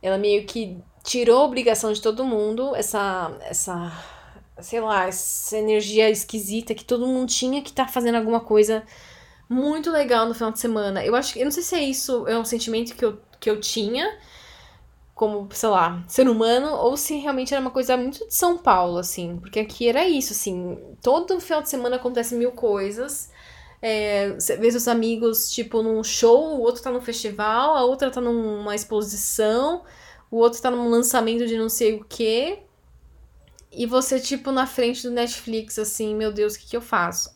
ela 0.02 0.18
meio 0.18 0.46
que 0.46 0.78
tirou 1.04 1.42
a 1.42 1.46
obrigação 1.46 1.92
de 1.92 2.02
todo 2.02 2.24
mundo, 2.24 2.76
essa, 2.76 3.36
essa 3.42 3.92
sei 4.62 4.80
lá, 4.80 5.08
essa 5.08 5.58
energia 5.58 6.10
esquisita 6.10 6.76
que 6.76 6.86
todo 6.86 7.08
mundo 7.08 7.30
tinha 7.30 7.62
que 7.62 7.70
estar 7.70 7.88
tá 7.88 7.92
fazendo 7.92 8.16
alguma 8.16 8.40
coisa 8.40 8.84
muito 9.50 9.92
legal 9.92 10.26
no 10.28 10.34
final 10.34 10.52
de 10.52 10.60
semana. 10.60 11.04
Eu 11.04 11.16
acho 11.16 11.34
que, 11.34 11.40
eu 11.40 11.46
não 11.46 11.52
sei 11.52 11.64
se 11.64 11.76
é 11.76 11.84
isso, 11.84 12.28
é 12.28 12.38
um 12.38 12.46
sentimento 12.46 12.96
que 12.96 13.04
eu, 13.04 13.20
que 13.40 13.50
eu 13.50 13.60
tinha, 13.60 14.18
como, 15.22 15.48
sei 15.54 15.70
lá, 15.70 16.04
ser 16.08 16.28
humano, 16.28 16.76
ou 16.78 16.98
se 16.98 17.16
realmente 17.18 17.54
era 17.54 17.62
uma 17.62 17.70
coisa 17.70 17.96
muito 17.96 18.28
de 18.28 18.34
São 18.34 18.58
Paulo, 18.58 18.98
assim. 18.98 19.38
Porque 19.38 19.60
aqui 19.60 19.88
era 19.88 20.04
isso, 20.10 20.34
assim, 20.34 20.76
todo 21.00 21.40
final 21.40 21.62
de 21.62 21.70
semana 21.70 21.98
acontece 21.98 22.34
mil 22.34 22.52
coisas. 22.54 23.30
É, 23.80 24.34
você 24.34 24.58
vê 24.58 24.72
seus 24.72 24.88
amigos, 24.88 25.52
tipo, 25.52 25.84
num 25.84 26.04
show, 26.04 26.58
o 26.58 26.62
outro 26.62 26.82
tá 26.82 26.90
num 26.92 27.02
festival, 27.02 27.76
a 27.78 27.86
outra 27.86 28.10
tá 28.10 28.20
numa 28.20 28.74
exposição, 28.74 29.84
o 30.32 30.38
outro 30.38 30.60
tá 30.60 30.72
num 30.72 30.90
lançamento 30.90 31.46
de 31.46 31.56
não 31.56 31.70
sei 31.70 31.94
o 31.94 32.04
quê. 32.04 32.64
E 33.72 33.86
você, 33.86 34.20
tipo, 34.20 34.52
na 34.52 34.66
frente 34.66 35.04
do 35.04 35.12
Netflix, 35.12 35.78
assim, 35.78 36.16
meu 36.16 36.32
Deus, 36.34 36.56
o 36.56 36.60
que, 36.60 36.68
que 36.68 36.76
eu 36.76 36.82
faço? 36.82 37.30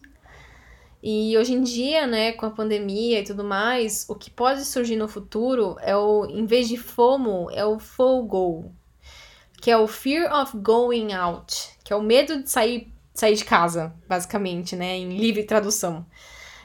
E 1.08 1.38
hoje 1.38 1.54
em 1.54 1.62
dia, 1.62 2.08
né, 2.08 2.32
com 2.32 2.48
a 2.48 2.50
pandemia 2.50 3.20
e 3.20 3.24
tudo 3.24 3.44
mais, 3.44 4.08
o 4.10 4.16
que 4.16 4.32
pode 4.32 4.66
surgir 4.66 4.96
no 4.96 5.08
futuro 5.08 5.76
é 5.82 5.96
o, 5.96 6.26
em 6.26 6.48
vez 6.48 6.68
de 6.68 6.78
FOMO, 6.78 7.48
é 7.52 7.64
o 7.64 7.78
FOGO, 7.78 8.74
que 9.62 9.70
é 9.70 9.78
o 9.78 9.86
Fear 9.86 10.34
of 10.34 10.58
Going 10.58 11.14
Out, 11.14 11.78
que 11.84 11.94
é 11.94 11.96
o 11.96 12.02
medo 12.02 12.42
de 12.42 12.50
sair, 12.50 12.92
sair 13.14 13.36
de 13.36 13.46
casa, 13.46 13.94
basicamente, 14.10 14.76
né, 14.76 14.98
em 14.98 15.16
livre 15.16 15.44
tradução. 15.44 16.04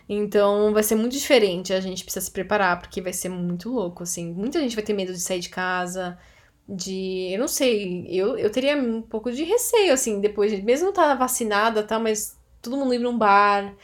Então 0.08 0.72
vai 0.72 0.82
ser 0.84 0.94
muito 0.94 1.12
diferente, 1.12 1.74
a 1.74 1.80
gente 1.80 2.02
precisa 2.02 2.24
se 2.24 2.30
preparar, 2.30 2.80
porque 2.80 3.02
vai 3.02 3.12
ser 3.12 3.28
muito 3.28 3.68
louco, 3.68 4.04
assim. 4.04 4.32
Muita 4.32 4.58
gente 4.58 4.74
vai 4.74 4.82
ter 4.82 4.94
medo 4.94 5.12
de 5.12 5.20
sair 5.20 5.40
de 5.40 5.50
casa, 5.50 6.18
de. 6.66 7.30
Eu 7.30 7.40
não 7.40 7.48
sei, 7.48 8.06
eu, 8.08 8.38
eu 8.38 8.48
teria 8.50 8.74
um 8.74 9.02
pouco 9.02 9.30
de 9.30 9.44
receio, 9.44 9.92
assim, 9.92 10.18
depois, 10.18 10.50
de, 10.50 10.62
mesmo 10.62 10.92
tá 10.92 11.14
vacinada, 11.14 11.82
tá, 11.82 11.98
mas 11.98 12.38
todo 12.62 12.78
mundo 12.78 12.94
ir 12.94 12.98
num 13.00 13.18
bar. 13.18 13.74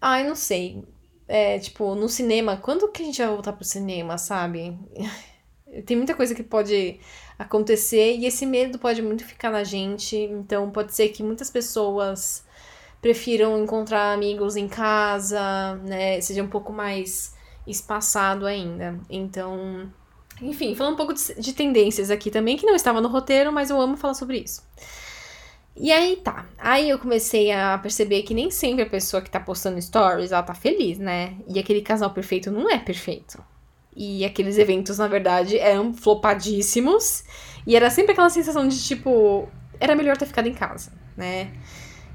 Ai, 0.00 0.26
não 0.26 0.34
sei. 0.34 0.84
É, 1.26 1.58
tipo, 1.58 1.94
no 1.94 2.08
cinema, 2.08 2.56
quando 2.56 2.88
que 2.90 3.02
a 3.02 3.04
gente 3.04 3.18
vai 3.18 3.28
voltar 3.28 3.52
pro 3.52 3.64
cinema, 3.64 4.16
sabe? 4.18 4.78
Tem 5.84 5.96
muita 5.96 6.14
coisa 6.14 6.34
que 6.34 6.42
pode 6.42 6.98
acontecer 7.38 8.16
e 8.16 8.26
esse 8.26 8.46
medo 8.46 8.78
pode 8.78 9.02
muito 9.02 9.24
ficar 9.24 9.50
na 9.50 9.64
gente. 9.64 10.16
Então, 10.16 10.70
pode 10.70 10.94
ser 10.94 11.10
que 11.10 11.22
muitas 11.22 11.50
pessoas 11.50 12.44
prefiram 13.00 13.62
encontrar 13.62 14.12
amigos 14.12 14.56
em 14.56 14.68
casa, 14.68 15.76
né? 15.84 16.20
Seja 16.20 16.42
um 16.42 16.48
pouco 16.48 16.72
mais 16.72 17.34
espaçado 17.66 18.46
ainda. 18.46 18.98
Então, 19.10 19.92
enfim, 20.40 20.74
falando 20.74 20.94
um 20.94 20.96
pouco 20.96 21.14
de, 21.14 21.34
de 21.40 21.52
tendências 21.52 22.10
aqui 22.10 22.30
também, 22.30 22.56
que 22.56 22.66
não 22.66 22.74
estava 22.74 23.00
no 23.00 23.08
roteiro, 23.08 23.52
mas 23.52 23.70
eu 23.70 23.80
amo 23.80 23.96
falar 23.96 24.14
sobre 24.14 24.38
isso. 24.38 24.62
E 25.80 25.92
aí 25.92 26.16
tá. 26.16 26.46
Aí 26.58 26.90
eu 26.90 26.98
comecei 26.98 27.52
a 27.52 27.78
perceber 27.78 28.22
que 28.22 28.34
nem 28.34 28.50
sempre 28.50 28.82
a 28.82 28.90
pessoa 28.90 29.22
que 29.22 29.30
tá 29.30 29.38
postando 29.38 29.80
stories, 29.80 30.32
ela 30.32 30.42
tá 30.42 30.52
feliz, 30.52 30.98
né? 30.98 31.36
E 31.46 31.58
aquele 31.58 31.80
casal 31.80 32.10
perfeito 32.10 32.50
não 32.50 32.68
é 32.68 32.78
perfeito. 32.78 33.42
E 33.94 34.24
aqueles 34.24 34.58
eventos, 34.58 34.98
na 34.98 35.06
verdade, 35.06 35.56
eram 35.56 35.94
flopadíssimos. 35.94 37.22
E 37.64 37.76
era 37.76 37.90
sempre 37.90 38.12
aquela 38.12 38.28
sensação 38.28 38.66
de 38.66 38.82
tipo, 38.82 39.48
era 39.78 39.94
melhor 39.94 40.16
ter 40.16 40.26
ficado 40.26 40.48
em 40.48 40.54
casa, 40.54 40.92
né? 41.16 41.52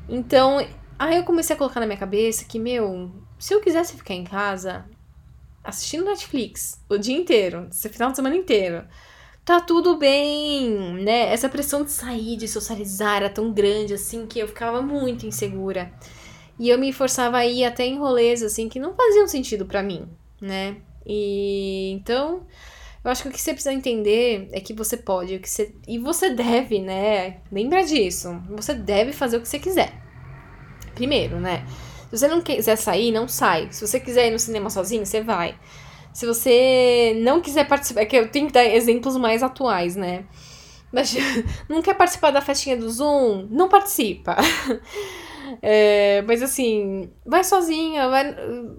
Então, 0.10 0.66
aí 1.00 1.16
eu 1.16 1.24
comecei 1.24 1.56
a 1.56 1.58
colocar 1.58 1.80
na 1.80 1.86
minha 1.86 1.98
cabeça 1.98 2.44
que, 2.44 2.60
meu, 2.60 3.12
se 3.40 3.54
eu 3.54 3.62
quisesse 3.62 3.96
ficar 3.96 4.14
em 4.14 4.26
casa 4.26 4.86
assistindo 5.64 6.04
Netflix 6.04 6.84
o 6.90 6.98
dia 6.98 7.16
inteiro, 7.16 7.68
esse 7.72 7.88
final 7.88 8.10
de 8.10 8.18
semana 8.18 8.36
inteiro, 8.36 8.86
tá 9.46 9.60
tudo 9.60 9.98
bem, 9.98 10.96
né? 11.04 11.32
Essa 11.34 11.50
pressão 11.50 11.84
de 11.84 11.92
sair, 11.92 12.38
de 12.38 12.48
socializar 12.48 13.18
era 13.18 13.30
tão 13.30 13.52
grande 13.52 13.94
assim 13.94 14.26
que 14.26 14.40
eu 14.40 14.48
ficava 14.48 14.82
muito 14.82 15.26
insegura. 15.26 15.92
E 16.60 16.70
eu 16.70 16.78
me 16.78 16.94
forçava 16.94 17.38
a 17.38 17.46
ir 17.46 17.66
até 17.66 17.86
em 17.86 17.98
rolês 17.98 18.44
assim 18.44 18.70
que 18.70 18.80
não 18.80 18.94
faziam 18.94 19.28
sentido 19.28 19.66
para 19.66 19.84
mim, 19.84 20.08
né? 20.40 20.78
E 21.06 21.92
então, 21.92 22.46
eu 23.04 23.12
acho 23.12 23.24
que 23.24 23.30
o 23.30 23.32
que 23.32 23.42
você 23.42 23.54
precisa 23.54 23.74
entender 23.74 24.50
é 24.52 24.62
que 24.62 24.74
você 24.74 24.96
pode, 24.96 25.36
o 25.36 25.40
que 25.40 25.50
você 25.50 25.76
e 25.88 26.00
você 26.00 26.30
deve, 26.30 26.80
né? 26.80 27.42
Lembra 27.52 27.84
disso. 27.84 28.42
Você 28.50 28.74
deve 28.74 29.12
fazer 29.12 29.38
o 29.38 29.42
que 29.42 29.48
você 29.48 29.60
quiser. 29.60 29.94
Primeiro, 30.96 31.40
né? 31.40 31.66
Se 32.10 32.20
você 32.20 32.28
não 32.28 32.42
quiser 32.42 32.76
sair, 32.76 33.12
não 33.12 33.28
sai. 33.28 33.68
Se 33.72 33.86
você 33.86 34.00
quiser 34.00 34.28
ir 34.28 34.32
no 34.32 34.40
cinema 34.40 34.70
sozinho, 34.70 35.06
você 35.06 35.22
vai. 35.22 35.58
Se 36.14 36.26
você 36.26 37.20
não 37.22 37.42
quiser 37.42 37.68
participar, 37.68 38.02
é 38.02 38.06
que 38.06 38.16
eu 38.16 38.30
tenho 38.30 38.48
que 38.48 38.54
dar 38.54 38.66
exemplos 38.66 39.18
mais 39.18 39.42
atuais, 39.42 39.96
né? 39.96 40.26
Mas 40.92 41.16
não 41.68 41.82
quer 41.82 41.96
participar 41.96 42.32
da 42.32 42.42
festinha 42.42 42.78
do 42.78 42.90
Zoom? 42.90 43.48
Não 43.50 43.68
participa. 43.68 44.38
É, 45.62 46.22
mas 46.24 46.42
assim, 46.42 47.12
vai 47.26 47.44
sozinha, 47.44 48.10
vai, 48.10 48.36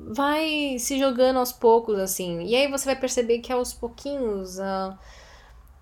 vai 0.09 0.79
se 0.79 0.99
jogando 0.99 1.38
aos 1.38 1.53
poucos, 1.53 1.99
assim. 1.99 2.42
E 2.42 2.57
aí 2.57 2.68
você 2.68 2.87
vai 2.87 2.97
perceber 2.97 3.38
que 3.38 3.53
aos 3.53 3.73
pouquinhos, 3.73 4.59
uh, 4.59 4.97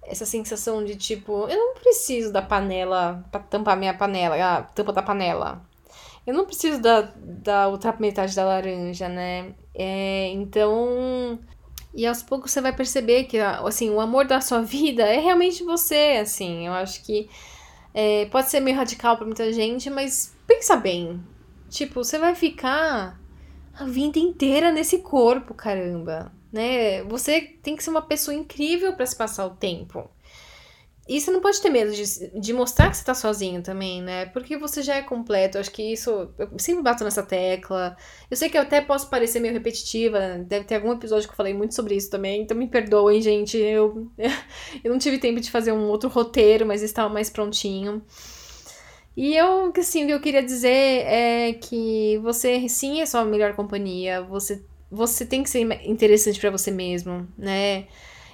essa 0.04 0.26
sensação 0.26 0.84
de 0.84 0.96
tipo, 0.96 1.48
eu 1.48 1.56
não 1.56 1.74
preciso 1.74 2.32
da 2.32 2.42
panela 2.42 3.24
pra 3.30 3.40
tampar 3.40 3.76
minha 3.76 3.94
panela, 3.94 4.36
a 4.36 4.62
tampa 4.62 4.92
da 4.92 5.02
panela. 5.02 5.62
Eu 6.26 6.34
não 6.34 6.44
preciso 6.44 6.80
da, 6.80 7.12
da 7.16 7.68
outra 7.68 7.94
metade 7.98 8.34
da 8.34 8.44
laranja, 8.44 9.08
né? 9.08 9.54
É, 9.74 10.28
então. 10.28 11.38
E 11.94 12.06
aos 12.06 12.22
poucos 12.22 12.50
você 12.50 12.60
vai 12.60 12.74
perceber 12.74 13.24
que, 13.24 13.38
assim, 13.38 13.90
o 13.90 14.00
amor 14.00 14.26
da 14.26 14.40
sua 14.40 14.62
vida 14.62 15.02
é 15.02 15.18
realmente 15.18 15.64
você, 15.64 16.18
assim. 16.20 16.66
Eu 16.66 16.72
acho 16.72 17.02
que 17.04 17.28
é, 17.92 18.26
pode 18.26 18.48
ser 18.50 18.60
meio 18.60 18.76
radical 18.76 19.16
para 19.16 19.26
muita 19.26 19.52
gente, 19.52 19.90
mas 19.90 20.34
pensa 20.46 20.76
bem. 20.76 21.22
Tipo, 21.68 22.04
você 22.04 22.18
vai 22.18 22.34
ficar 22.34 23.20
a 23.74 23.84
vida 23.84 24.18
inteira 24.18 24.70
nesse 24.70 24.98
corpo, 24.98 25.54
caramba, 25.54 26.32
né? 26.52 27.02
Você 27.04 27.40
tem 27.40 27.74
que 27.74 27.82
ser 27.82 27.90
uma 27.90 28.02
pessoa 28.02 28.34
incrível 28.34 28.94
para 28.94 29.06
se 29.06 29.16
passar 29.16 29.46
o 29.46 29.56
tempo. 29.56 30.08
E 31.08 31.20
você 31.20 31.32
não 31.32 31.40
pode 31.40 31.60
ter 31.60 31.68
medo 31.68 31.90
de, 31.92 32.40
de 32.40 32.52
mostrar 32.52 32.88
que 32.88 32.96
você 32.96 33.04
tá 33.04 33.12
sozinho 33.12 33.60
também, 33.60 34.00
né? 34.00 34.26
Porque 34.26 34.56
você 34.56 34.82
já 34.82 34.94
é 34.94 35.02
completo. 35.02 35.58
Acho 35.58 35.70
que 35.70 35.82
isso. 35.82 36.30
Eu 36.38 36.56
sempre 36.58 36.82
bato 36.82 37.02
nessa 37.02 37.24
tecla. 37.24 37.96
Eu 38.30 38.36
sei 38.36 38.48
que 38.48 38.56
eu 38.56 38.62
até 38.62 38.80
posso 38.80 39.10
parecer 39.10 39.40
meio 39.40 39.52
repetitiva. 39.52 40.38
Deve 40.46 40.64
ter 40.64 40.76
algum 40.76 40.92
episódio 40.92 41.26
que 41.26 41.32
eu 41.32 41.36
falei 41.36 41.52
muito 41.54 41.74
sobre 41.74 41.96
isso 41.96 42.08
também. 42.08 42.42
Então 42.42 42.56
me 42.56 42.68
perdoem, 42.68 43.20
gente. 43.20 43.58
Eu, 43.58 44.08
eu 44.84 44.92
não 44.92 44.98
tive 44.98 45.18
tempo 45.18 45.40
de 45.40 45.50
fazer 45.50 45.72
um 45.72 45.88
outro 45.88 46.08
roteiro, 46.08 46.64
mas 46.64 46.82
estava 46.82 47.12
mais 47.12 47.28
prontinho. 47.28 48.00
E 49.16 49.36
eu, 49.36 49.72
assim, 49.76 50.04
o 50.04 50.06
que 50.06 50.12
eu 50.12 50.20
queria 50.20 50.42
dizer 50.42 50.68
é 50.68 51.52
que 51.54 52.18
você 52.22 52.68
sim 52.68 53.00
é 53.00 53.06
sua 53.06 53.24
melhor 53.24 53.54
companhia. 53.56 54.22
Você, 54.22 54.64
você 54.88 55.26
tem 55.26 55.42
que 55.42 55.50
ser 55.50 55.60
interessante 55.84 56.38
para 56.40 56.50
você 56.50 56.70
mesmo, 56.70 57.26
né? 57.36 57.86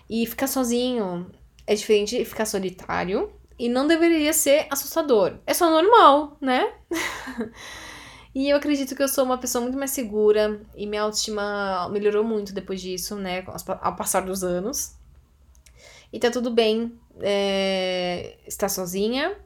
E 0.08 0.26
ficar 0.26 0.46
sozinho 0.46 1.26
é 1.68 1.74
diferente 1.74 2.16
de 2.16 2.24
ficar 2.24 2.46
solitário 2.46 3.30
e 3.58 3.68
não 3.68 3.86
deveria 3.86 4.32
ser 4.32 4.66
assustador. 4.70 5.34
É 5.46 5.52
só 5.52 5.70
normal, 5.70 6.38
né? 6.40 6.72
e 8.34 8.48
eu 8.48 8.56
acredito 8.56 8.96
que 8.96 9.02
eu 9.02 9.08
sou 9.08 9.22
uma 9.22 9.36
pessoa 9.36 9.60
muito 9.60 9.76
mais 9.76 9.90
segura 9.90 10.62
e 10.74 10.86
minha 10.86 11.02
autoestima 11.02 11.86
melhorou 11.90 12.24
muito 12.24 12.54
depois 12.54 12.80
disso, 12.80 13.16
né? 13.16 13.44
Ao 13.82 13.94
passar 13.94 14.22
dos 14.22 14.42
anos. 14.42 14.96
E 16.10 16.18
tá 16.18 16.30
tudo 16.30 16.50
bem 16.50 16.98
é, 17.20 18.38
estar 18.46 18.70
sozinha. 18.70 19.36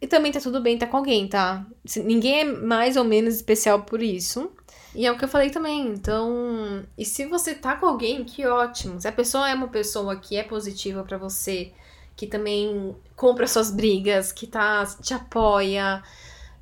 E 0.00 0.06
também 0.06 0.30
tá 0.30 0.40
tudo 0.40 0.60
bem 0.60 0.74
estar 0.74 0.86
com 0.86 0.98
alguém, 0.98 1.26
tá? 1.26 1.66
Ninguém 1.96 2.40
é 2.40 2.44
mais 2.44 2.96
ou 2.96 3.02
menos 3.02 3.34
especial 3.34 3.82
por 3.82 4.00
isso. 4.00 4.52
E 4.94 5.06
é 5.06 5.12
o 5.12 5.16
que 5.16 5.24
eu 5.24 5.28
falei 5.28 5.50
também. 5.50 5.88
Então, 5.88 6.84
e 6.96 7.04
se 7.04 7.26
você 7.26 7.54
tá 7.54 7.76
com 7.76 7.86
alguém, 7.86 8.24
que 8.24 8.46
ótimo. 8.46 9.00
Se 9.00 9.08
a 9.08 9.12
pessoa 9.12 9.48
é 9.48 9.54
uma 9.54 9.68
pessoa 9.68 10.16
que 10.16 10.36
é 10.36 10.42
positiva 10.42 11.02
para 11.02 11.16
você, 11.18 11.72
que 12.16 12.26
também 12.26 12.94
compra 13.16 13.46
suas 13.46 13.70
brigas, 13.70 14.32
que 14.32 14.46
tá, 14.46 14.84
te 15.00 15.14
apoia, 15.14 16.02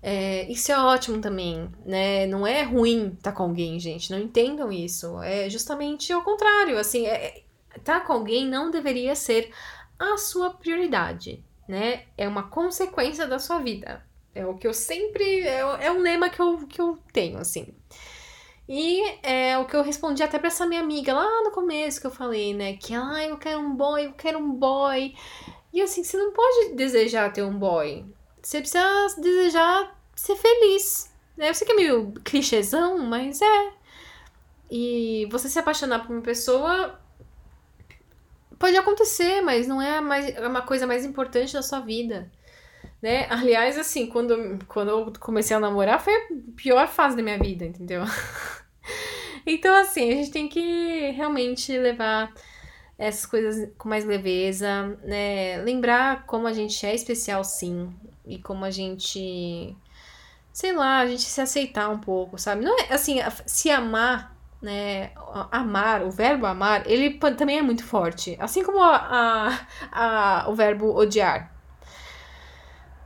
é, 0.03 0.51
isso 0.51 0.73
é 0.73 0.79
ótimo 0.79 1.21
também, 1.21 1.69
né? 1.85 2.27
Não 2.27 2.47
é 2.47 2.62
ruim 2.62 3.16
tá 3.23 3.33
com 3.33 3.43
alguém, 3.43 3.79
gente. 3.79 4.11
Não 4.11 4.19
entendam 4.19 4.73
isso. 4.73 5.21
É 5.23 5.49
justamente 5.51 6.12
o 6.14 6.23
contrário. 6.23 6.79
Assim, 6.79 7.07
é, 7.07 7.43
tá 7.85 8.01
com 8.01 8.12
alguém 8.12 8.47
não 8.47 8.71
deveria 8.71 9.14
ser 9.14 9.51
a 9.99 10.16
sua 10.16 10.51
prioridade, 10.51 11.45
né? 11.69 12.05
É 12.16 12.27
uma 12.29 12.45
consequência 12.45 13.27
da 13.27 13.38
sua 13.38 13.59
vida. 13.59 14.05
É 14.35 14.47
o 14.47 14.57
que 14.57 14.66
eu 14.66 14.75
sempre. 14.75 15.40
É, 15.40 15.61
é 15.61 15.93
um 15.93 16.01
lema 16.01 16.31
que 16.31 16.40
eu, 16.40 16.66
que 16.66 16.81
eu 16.81 16.99
tenho, 17.12 17.38
assim. 17.38 17.75
E 18.72 19.02
é 19.24 19.59
o 19.59 19.64
que 19.64 19.74
eu 19.74 19.83
respondi 19.83 20.22
até 20.22 20.38
pra 20.38 20.46
essa 20.46 20.64
minha 20.64 20.80
amiga 20.80 21.12
lá 21.12 21.42
no 21.42 21.50
começo 21.50 22.00
que 22.00 22.06
eu 22.06 22.11
falei, 22.12 22.54
né? 22.54 22.76
Que, 22.76 22.94
ah, 22.94 23.26
eu 23.26 23.37
quero 23.37 23.59
um 23.59 23.74
boy, 23.74 24.06
eu 24.06 24.12
quero 24.12 24.38
um 24.38 24.52
boy. 24.54 25.12
E 25.72 25.83
assim, 25.83 26.04
você 26.04 26.16
não 26.16 26.33
pode 26.33 26.76
desejar 26.76 27.33
ter 27.33 27.42
um 27.42 27.59
boy. 27.59 28.06
Você 28.40 28.61
precisa 28.61 29.16
desejar 29.18 30.00
ser 30.14 30.37
feliz. 30.37 31.12
Né? 31.37 31.48
Eu 31.48 31.54
sei 31.54 31.66
que 31.66 31.72
é 31.72 31.76
meio 31.76 32.12
clichêzão, 32.24 32.96
mas 32.98 33.42
é. 33.42 33.72
E 34.70 35.26
você 35.33 35.48
se 35.48 35.59
apaixonar 35.59 36.06
por 36.06 36.12
uma 36.12 36.22
pessoa 36.22 36.96
pode 38.56 38.76
acontecer, 38.76 39.40
mas 39.40 39.66
não 39.66 39.83
é, 39.83 40.00
mais, 40.00 40.28
é 40.28 40.46
uma 40.46 40.62
coisa 40.62 40.87
mais 40.87 41.04
importante 41.04 41.54
da 41.54 41.62
sua 41.62 41.80
vida. 41.80 42.30
Né? 43.02 43.26
Aliás, 43.30 43.78
assim, 43.78 44.06
quando, 44.06 44.58
quando 44.68 44.90
eu 44.90 45.12
comecei 45.18 45.56
a 45.56 45.60
namorar, 45.60 46.00
foi 46.00 46.14
a 46.14 46.28
pior 46.54 46.86
fase 46.86 47.16
da 47.16 47.22
minha 47.22 47.38
vida, 47.38 47.64
entendeu? 47.64 48.02
então, 49.46 49.74
assim, 49.74 50.10
a 50.10 50.14
gente 50.16 50.30
tem 50.30 50.48
que 50.48 51.10
realmente 51.12 51.76
levar 51.78 52.32
essas 52.98 53.24
coisas 53.24 53.70
com 53.78 53.88
mais 53.88 54.04
leveza, 54.04 54.98
né? 55.02 55.56
Lembrar 55.62 56.26
como 56.26 56.46
a 56.46 56.52
gente 56.52 56.84
é 56.84 56.94
especial, 56.94 57.42
sim, 57.42 57.90
e 58.26 58.38
como 58.38 58.66
a 58.66 58.70
gente, 58.70 59.74
sei 60.52 60.72
lá, 60.72 60.98
a 60.98 61.06
gente 61.06 61.22
se 61.22 61.40
aceitar 61.40 61.88
um 61.88 61.98
pouco, 61.98 62.36
sabe? 62.36 62.62
Não 62.62 62.78
é 62.78 62.92
assim, 62.92 63.18
se 63.46 63.70
amar, 63.70 64.36
né? 64.60 65.12
Amar, 65.50 66.02
o 66.02 66.10
verbo 66.10 66.44
amar, 66.44 66.82
ele 66.86 67.14
também 67.38 67.58
é 67.58 67.62
muito 67.62 67.82
forte, 67.84 68.36
assim 68.38 68.62
como 68.62 68.82
a, 68.82 69.58
a, 69.90 70.42
a 70.44 70.50
o 70.50 70.54
verbo 70.54 70.94
odiar. 70.94 71.60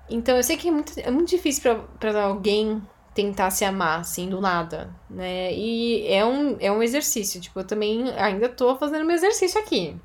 Então 0.09 0.37
eu 0.37 0.43
sei 0.43 0.57
que 0.57 0.69
é 0.69 0.71
muito, 0.71 0.93
é 0.99 1.11
muito 1.11 1.29
difícil 1.29 1.63
para 1.99 2.25
alguém 2.25 2.83
tentar 3.15 3.51
se 3.51 3.65
amar, 3.65 4.01
assim, 4.01 4.29
do 4.29 4.41
nada, 4.41 4.95
né? 5.09 5.53
E 5.55 6.07
é 6.09 6.25
um, 6.25 6.57
é 6.61 6.71
um 6.71 6.83
exercício, 6.83 7.41
tipo, 7.41 7.61
eu 7.61 7.65
também 7.65 8.11
ainda 8.11 8.49
tô 8.49 8.77
fazendo 8.77 9.05
meu 9.05 9.15
exercício 9.15 9.61
aqui. 9.61 9.97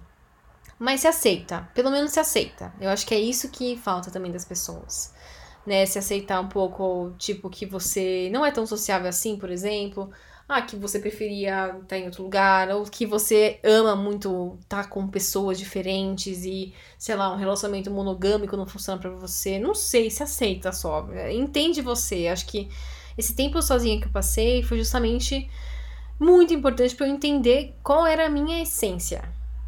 Mas 0.78 1.02
se 1.02 1.08
aceita, 1.08 1.68
pelo 1.74 1.92
menos 1.92 2.12
se 2.12 2.20
aceita. 2.20 2.72
Eu 2.80 2.90
acho 2.90 3.06
que 3.06 3.14
é 3.14 3.20
isso 3.20 3.50
que 3.50 3.76
falta 3.76 4.12
também 4.12 4.32
das 4.32 4.46
pessoas, 4.46 5.14
né? 5.66 5.86
Se 5.86 6.00
aceitar 6.00 6.40
um 6.40 6.48
pouco, 6.48 7.14
tipo, 7.18 7.50
que 7.50 7.66
você 7.66 8.30
não 8.32 8.46
é 8.46 8.52
tão 8.52 8.66
sociável 8.66 9.10
assim, 9.10 9.38
por 9.38 9.50
exemplo, 9.50 10.10
ah, 10.50 10.64
que 10.64 10.76
você 10.76 11.00
preferia 11.00 11.78
estar 11.80 11.98
em 12.00 12.06
outro 12.06 12.24
lugar, 12.24 12.70
ou 12.70 12.84
que 12.84 13.06
você 13.06 13.60
ama 13.64 13.96
muito 13.96 14.58
estar 14.62 14.90
com 14.90 15.08
pessoas 15.08 15.60
diferentes 15.60 16.44
e, 16.44 16.74
sei 16.98 17.16
lá, 17.16 17.32
um 17.32 17.38
relacionamento 17.38 17.92
monogâmico 17.92 18.58
não 18.58 18.66
funciona 18.66 19.00
para 19.00 19.12
você. 19.12 19.60
Não 19.60 19.76
sei, 19.76 20.10
se 20.10 20.24
aceita 20.24 20.72
só. 20.72 21.08
Entende 21.32 21.82
você. 21.84 22.28
Acho 22.28 22.48
que 22.48 22.68
esse 23.16 23.36
tempo 23.36 23.62
sozinha 23.62 24.02
que 24.02 24.08
eu 24.08 24.12
passei 24.12 24.64
foi 24.64 24.80
justamente 24.80 25.48
muito 26.20 26.52
importante 26.52 26.96
para 26.96 27.08
eu 27.08 27.14
entender 27.14 27.76
qual 27.84 28.08
era 28.08 28.26
a 28.26 28.30
minha 28.30 28.64
essência, 28.64 29.22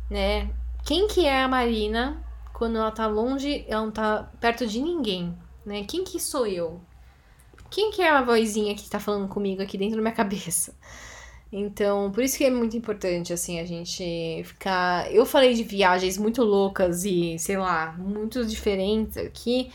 né? 0.09 0.49
Quem 0.83 1.07
que 1.07 1.27
é 1.27 1.43
a 1.43 1.47
Marina 1.47 2.25
quando 2.53 2.77
ela 2.77 2.91
tá 2.91 3.05
longe, 3.05 3.65
ela 3.67 3.83
não 3.83 3.91
tá 3.91 4.31
perto 4.39 4.65
de 4.65 4.81
ninguém, 4.81 5.37
né? 5.63 5.83
Quem 5.83 6.03
que 6.03 6.19
sou 6.19 6.47
eu? 6.47 6.81
Quem 7.71 7.89
que 7.89 8.01
é 8.01 8.09
a 8.09 8.21
vozinha 8.21 8.75
que 8.75 8.87
tá 8.89 8.99
falando 8.99 9.27
comigo 9.27 9.61
aqui 9.63 9.77
dentro 9.77 9.95
da 9.95 10.01
minha 10.01 10.13
cabeça? 10.13 10.75
Então, 11.51 12.11
por 12.11 12.23
isso 12.23 12.37
que 12.37 12.45
é 12.45 12.49
muito 12.49 12.77
importante, 12.77 13.33
assim, 13.33 13.59
a 13.59 13.65
gente 13.65 14.43
ficar. 14.45 15.11
Eu 15.11 15.25
falei 15.25 15.53
de 15.53 15.63
viagens 15.63 16.17
muito 16.17 16.43
loucas 16.43 17.03
e, 17.03 17.37
sei 17.39 17.57
lá, 17.57 17.93
muito 17.97 18.45
diferentes 18.45 19.17
aqui, 19.17 19.71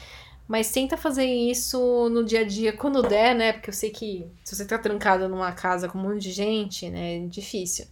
mas 0.48 0.70
tenta 0.70 0.96
fazer 0.96 1.26
isso 1.26 2.08
no 2.10 2.24
dia 2.24 2.40
a 2.40 2.44
dia 2.44 2.72
quando 2.72 3.02
der, 3.02 3.34
né? 3.34 3.52
Porque 3.52 3.70
eu 3.70 3.74
sei 3.74 3.90
que 3.90 4.26
se 4.44 4.54
você 4.56 4.64
tá 4.64 4.78
trancada 4.78 5.28
numa 5.28 5.52
casa 5.52 5.88
com 5.88 5.98
um 5.98 6.02
monte 6.02 6.22
de 6.22 6.32
gente, 6.32 6.88
né, 6.88 7.16
é 7.16 7.26
difícil. 7.26 7.86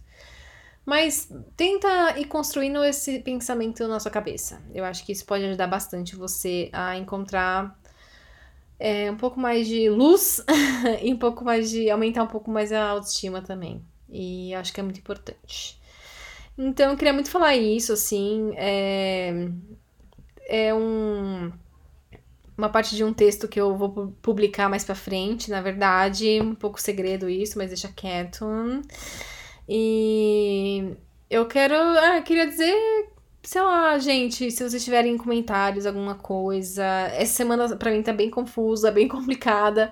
Mas 0.85 1.31
tenta 1.57 2.17
ir 2.19 2.25
construindo 2.25 2.83
esse 2.83 3.19
pensamento 3.19 3.87
na 3.87 3.99
sua 3.99 4.11
cabeça. 4.11 4.61
Eu 4.73 4.85
acho 4.85 5.05
que 5.05 5.11
isso 5.11 5.25
pode 5.25 5.43
ajudar 5.45 5.67
bastante 5.67 6.15
você 6.15 6.69
a 6.71 6.95
encontrar 6.97 7.75
é, 8.79 9.09
um 9.09 9.15
pouco 9.15 9.39
mais 9.39 9.67
de 9.67 9.89
luz 9.89 10.43
e 11.01 11.13
um 11.13 11.17
pouco 11.17 11.43
mais 11.43 11.69
de. 11.69 11.89
aumentar 11.89 12.23
um 12.23 12.27
pouco 12.27 12.51
mais 12.51 12.71
a 12.71 12.89
autoestima 12.89 13.41
também. 13.41 13.83
E 14.09 14.53
acho 14.53 14.73
que 14.73 14.79
é 14.79 14.83
muito 14.83 14.99
importante. 14.99 15.79
Então, 16.57 16.91
eu 16.91 16.97
queria 16.97 17.13
muito 17.13 17.29
falar 17.29 17.55
isso, 17.55 17.93
assim. 17.93 18.53
É, 18.55 19.49
é 20.47 20.73
um, 20.73 21.51
uma 22.57 22.69
parte 22.69 22.95
de 22.95 23.03
um 23.03 23.13
texto 23.13 23.47
que 23.47 23.59
eu 23.59 23.75
vou 23.75 24.13
publicar 24.21 24.69
mais 24.69 24.83
pra 24.83 24.95
frente, 24.95 25.49
na 25.49 25.61
verdade. 25.61 26.39
Um 26.41 26.55
pouco 26.55 26.79
segredo 26.79 27.29
isso, 27.29 27.57
mas 27.57 27.69
deixa 27.69 27.89
quieto. 27.89 28.45
E 29.67 30.95
eu 31.29 31.45
quero. 31.47 31.75
Ah, 31.75 32.21
queria 32.21 32.47
dizer 32.47 33.14
sei 33.45 33.61
lá, 33.61 33.97
gente, 33.99 34.49
se 34.51 34.67
vocês 34.67 34.83
tiverem 34.83 35.17
comentários, 35.17 35.85
alguma 35.85 36.15
coisa. 36.15 36.83
Essa 37.13 37.33
semana 37.33 37.75
pra 37.77 37.91
mim 37.91 38.01
tá 38.01 38.11
bem 38.11 38.29
confusa, 38.29 38.91
bem 38.91 39.07
complicada. 39.07 39.91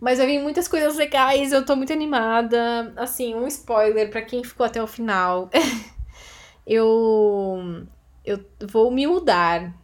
Mas 0.00 0.18
vai 0.18 0.26
vir 0.26 0.40
muitas 0.42 0.68
coisas 0.68 0.96
legais, 0.96 1.52
eu 1.52 1.64
tô 1.64 1.76
muito 1.76 1.92
animada. 1.92 2.92
Assim, 2.96 3.34
um 3.34 3.46
spoiler 3.46 4.10
para 4.10 4.22
quem 4.22 4.42
ficou 4.44 4.66
até 4.66 4.82
o 4.82 4.86
final. 4.86 5.50
eu 6.66 7.86
eu 8.24 8.44
vou 8.68 8.90
me 8.90 9.06
mudar, 9.06 9.74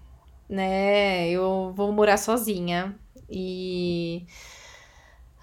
né? 0.48 1.31
Eu 1.31 1.72
vou 1.77 1.92
morar 1.92 2.16
sozinha 2.18 2.96
e 3.31 4.27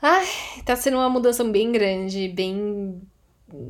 ai, 0.02 0.28
tá 0.66 0.76
sendo 0.76 0.98
uma 0.98 1.10
mudança 1.10 1.44
bem 1.44 1.72
grande, 1.72 2.28
bem 2.30 3.02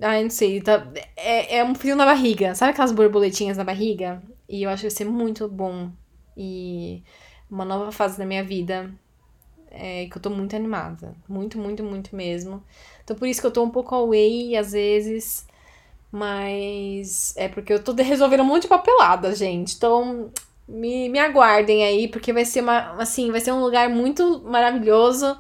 Ai, 0.01 0.23
não 0.23 0.29
sei, 0.29 0.61
tá, 0.61 0.87
é, 1.15 1.57
é 1.57 1.63
um 1.63 1.73
frio 1.75 1.95
na 1.95 2.05
barriga. 2.05 2.53
Sabe 2.55 2.71
aquelas 2.71 2.91
borboletinhas 2.91 3.57
na 3.57 3.63
barriga? 3.63 4.21
E 4.47 4.63
eu 4.63 4.69
acho 4.69 4.81
que 4.81 4.89
vai 4.89 4.95
ser 4.97 5.05
muito 5.05 5.47
bom. 5.47 5.91
E 6.35 7.03
uma 7.49 7.65
nova 7.65 7.91
fase 7.91 8.17
da 8.17 8.25
minha 8.25 8.43
vida. 8.43 8.91
é, 9.71 10.07
que 10.07 10.17
eu 10.17 10.21
tô 10.21 10.29
muito 10.31 10.55
animada. 10.55 11.15
Muito, 11.29 11.57
muito, 11.59 11.83
muito 11.83 12.15
mesmo. 12.15 12.63
Então 13.03 13.15
por 13.17 13.27
isso 13.27 13.41
que 13.41 13.47
eu 13.47 13.51
tô 13.51 13.63
um 13.63 13.71
pouco 13.71 13.95
away 13.95 14.55
às 14.57 14.73
vezes. 14.73 15.47
Mas 16.11 17.35
é 17.37 17.47
porque 17.49 17.73
eu 17.73 17.83
tô 17.83 17.93
resolvendo 17.95 18.41
um 18.41 18.45
monte 18.45 18.63
de 18.63 18.67
papelada, 18.69 19.35
gente. 19.35 19.75
Então 19.75 20.31
me, 20.67 21.09
me 21.09 21.19
aguardem 21.19 21.83
aí, 21.85 22.07
porque 22.07 22.33
vai 22.33 22.45
ser 22.45 22.61
uma, 22.61 22.93
assim, 23.01 23.31
vai 23.31 23.41
ser 23.41 23.51
um 23.53 23.61
lugar 23.61 23.89
muito 23.89 24.41
maravilhoso. 24.45 25.37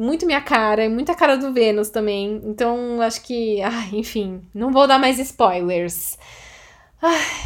Muito 0.00 0.24
minha 0.24 0.40
cara, 0.40 0.82
e 0.82 0.88
muita 0.88 1.14
cara 1.14 1.36
do 1.36 1.52
Vênus 1.52 1.90
também. 1.90 2.40
Então, 2.42 3.02
acho 3.02 3.20
que. 3.20 3.58
Enfim, 3.92 4.40
não 4.54 4.72
vou 4.72 4.86
dar 4.86 4.98
mais 4.98 5.18
spoilers. 5.18 6.16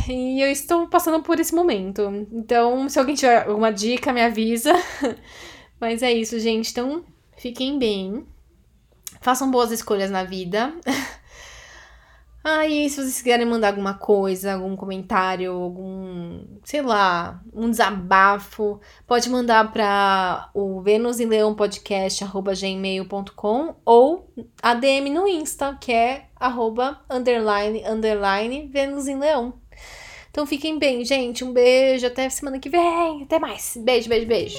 E 0.09 0.41
eu 0.41 0.51
estou 0.53 0.87
passando 0.87 1.21
por 1.21 1.41
esse 1.41 1.53
momento. 1.53 2.03
Então, 2.31 2.89
se 2.89 2.97
alguém 2.97 3.17
tiver 3.17 3.49
alguma 3.49 3.73
dica, 3.73 4.13
me 4.13 4.23
avisa. 4.23 4.73
Mas 5.81 6.01
é 6.01 6.13
isso, 6.13 6.39
gente. 6.39 6.71
Então, 6.71 7.05
fiquem 7.37 7.77
bem. 7.77 8.25
Façam 9.21 9.51
boas 9.51 9.73
escolhas 9.73 10.11
na 10.11 10.23
vida. 10.23 10.73
Aí, 12.47 12.91
se 12.91 12.97
vocês 12.97 13.23
quiserem 13.23 13.47
mandar 13.47 13.69
alguma 13.69 13.95
coisa, 13.95 14.53
algum 14.53 14.77
comentário, 14.77 15.51
algum, 15.51 16.45
sei 16.63 16.83
lá, 16.83 17.43
um 17.55 17.71
desabafo, 17.71 18.79
pode 19.07 19.31
mandar 19.31 19.73
para 19.73 20.51
o 20.53 20.83
Vênus 20.83 21.21
e 21.21 21.25
Leão 21.25 21.55
Podcast, 21.55 22.23
gmail.com 22.23 23.77
ou 23.83 24.31
a 24.63 24.75
DM 24.75 25.09
no 25.09 25.27
Insta, 25.27 25.79
que 25.81 25.91
é 25.91 26.27
arroba, 26.37 27.01
underline, 27.09 27.83
underline, 27.87 28.69
Vênus 28.71 29.09
em 29.09 29.19
Leão. 29.19 29.55
Então 30.31 30.45
fiquem 30.45 30.79
bem, 30.79 31.03
gente. 31.03 31.45
Um 31.45 31.53
beijo, 31.53 32.07
até 32.07 32.29
semana 32.29 32.59
que 32.59 32.69
vem. 32.69 33.23
Até 33.23 33.39
mais. 33.39 33.79
Beijo, 33.83 34.07
beijo, 34.07 34.27
beijo. 34.27 34.59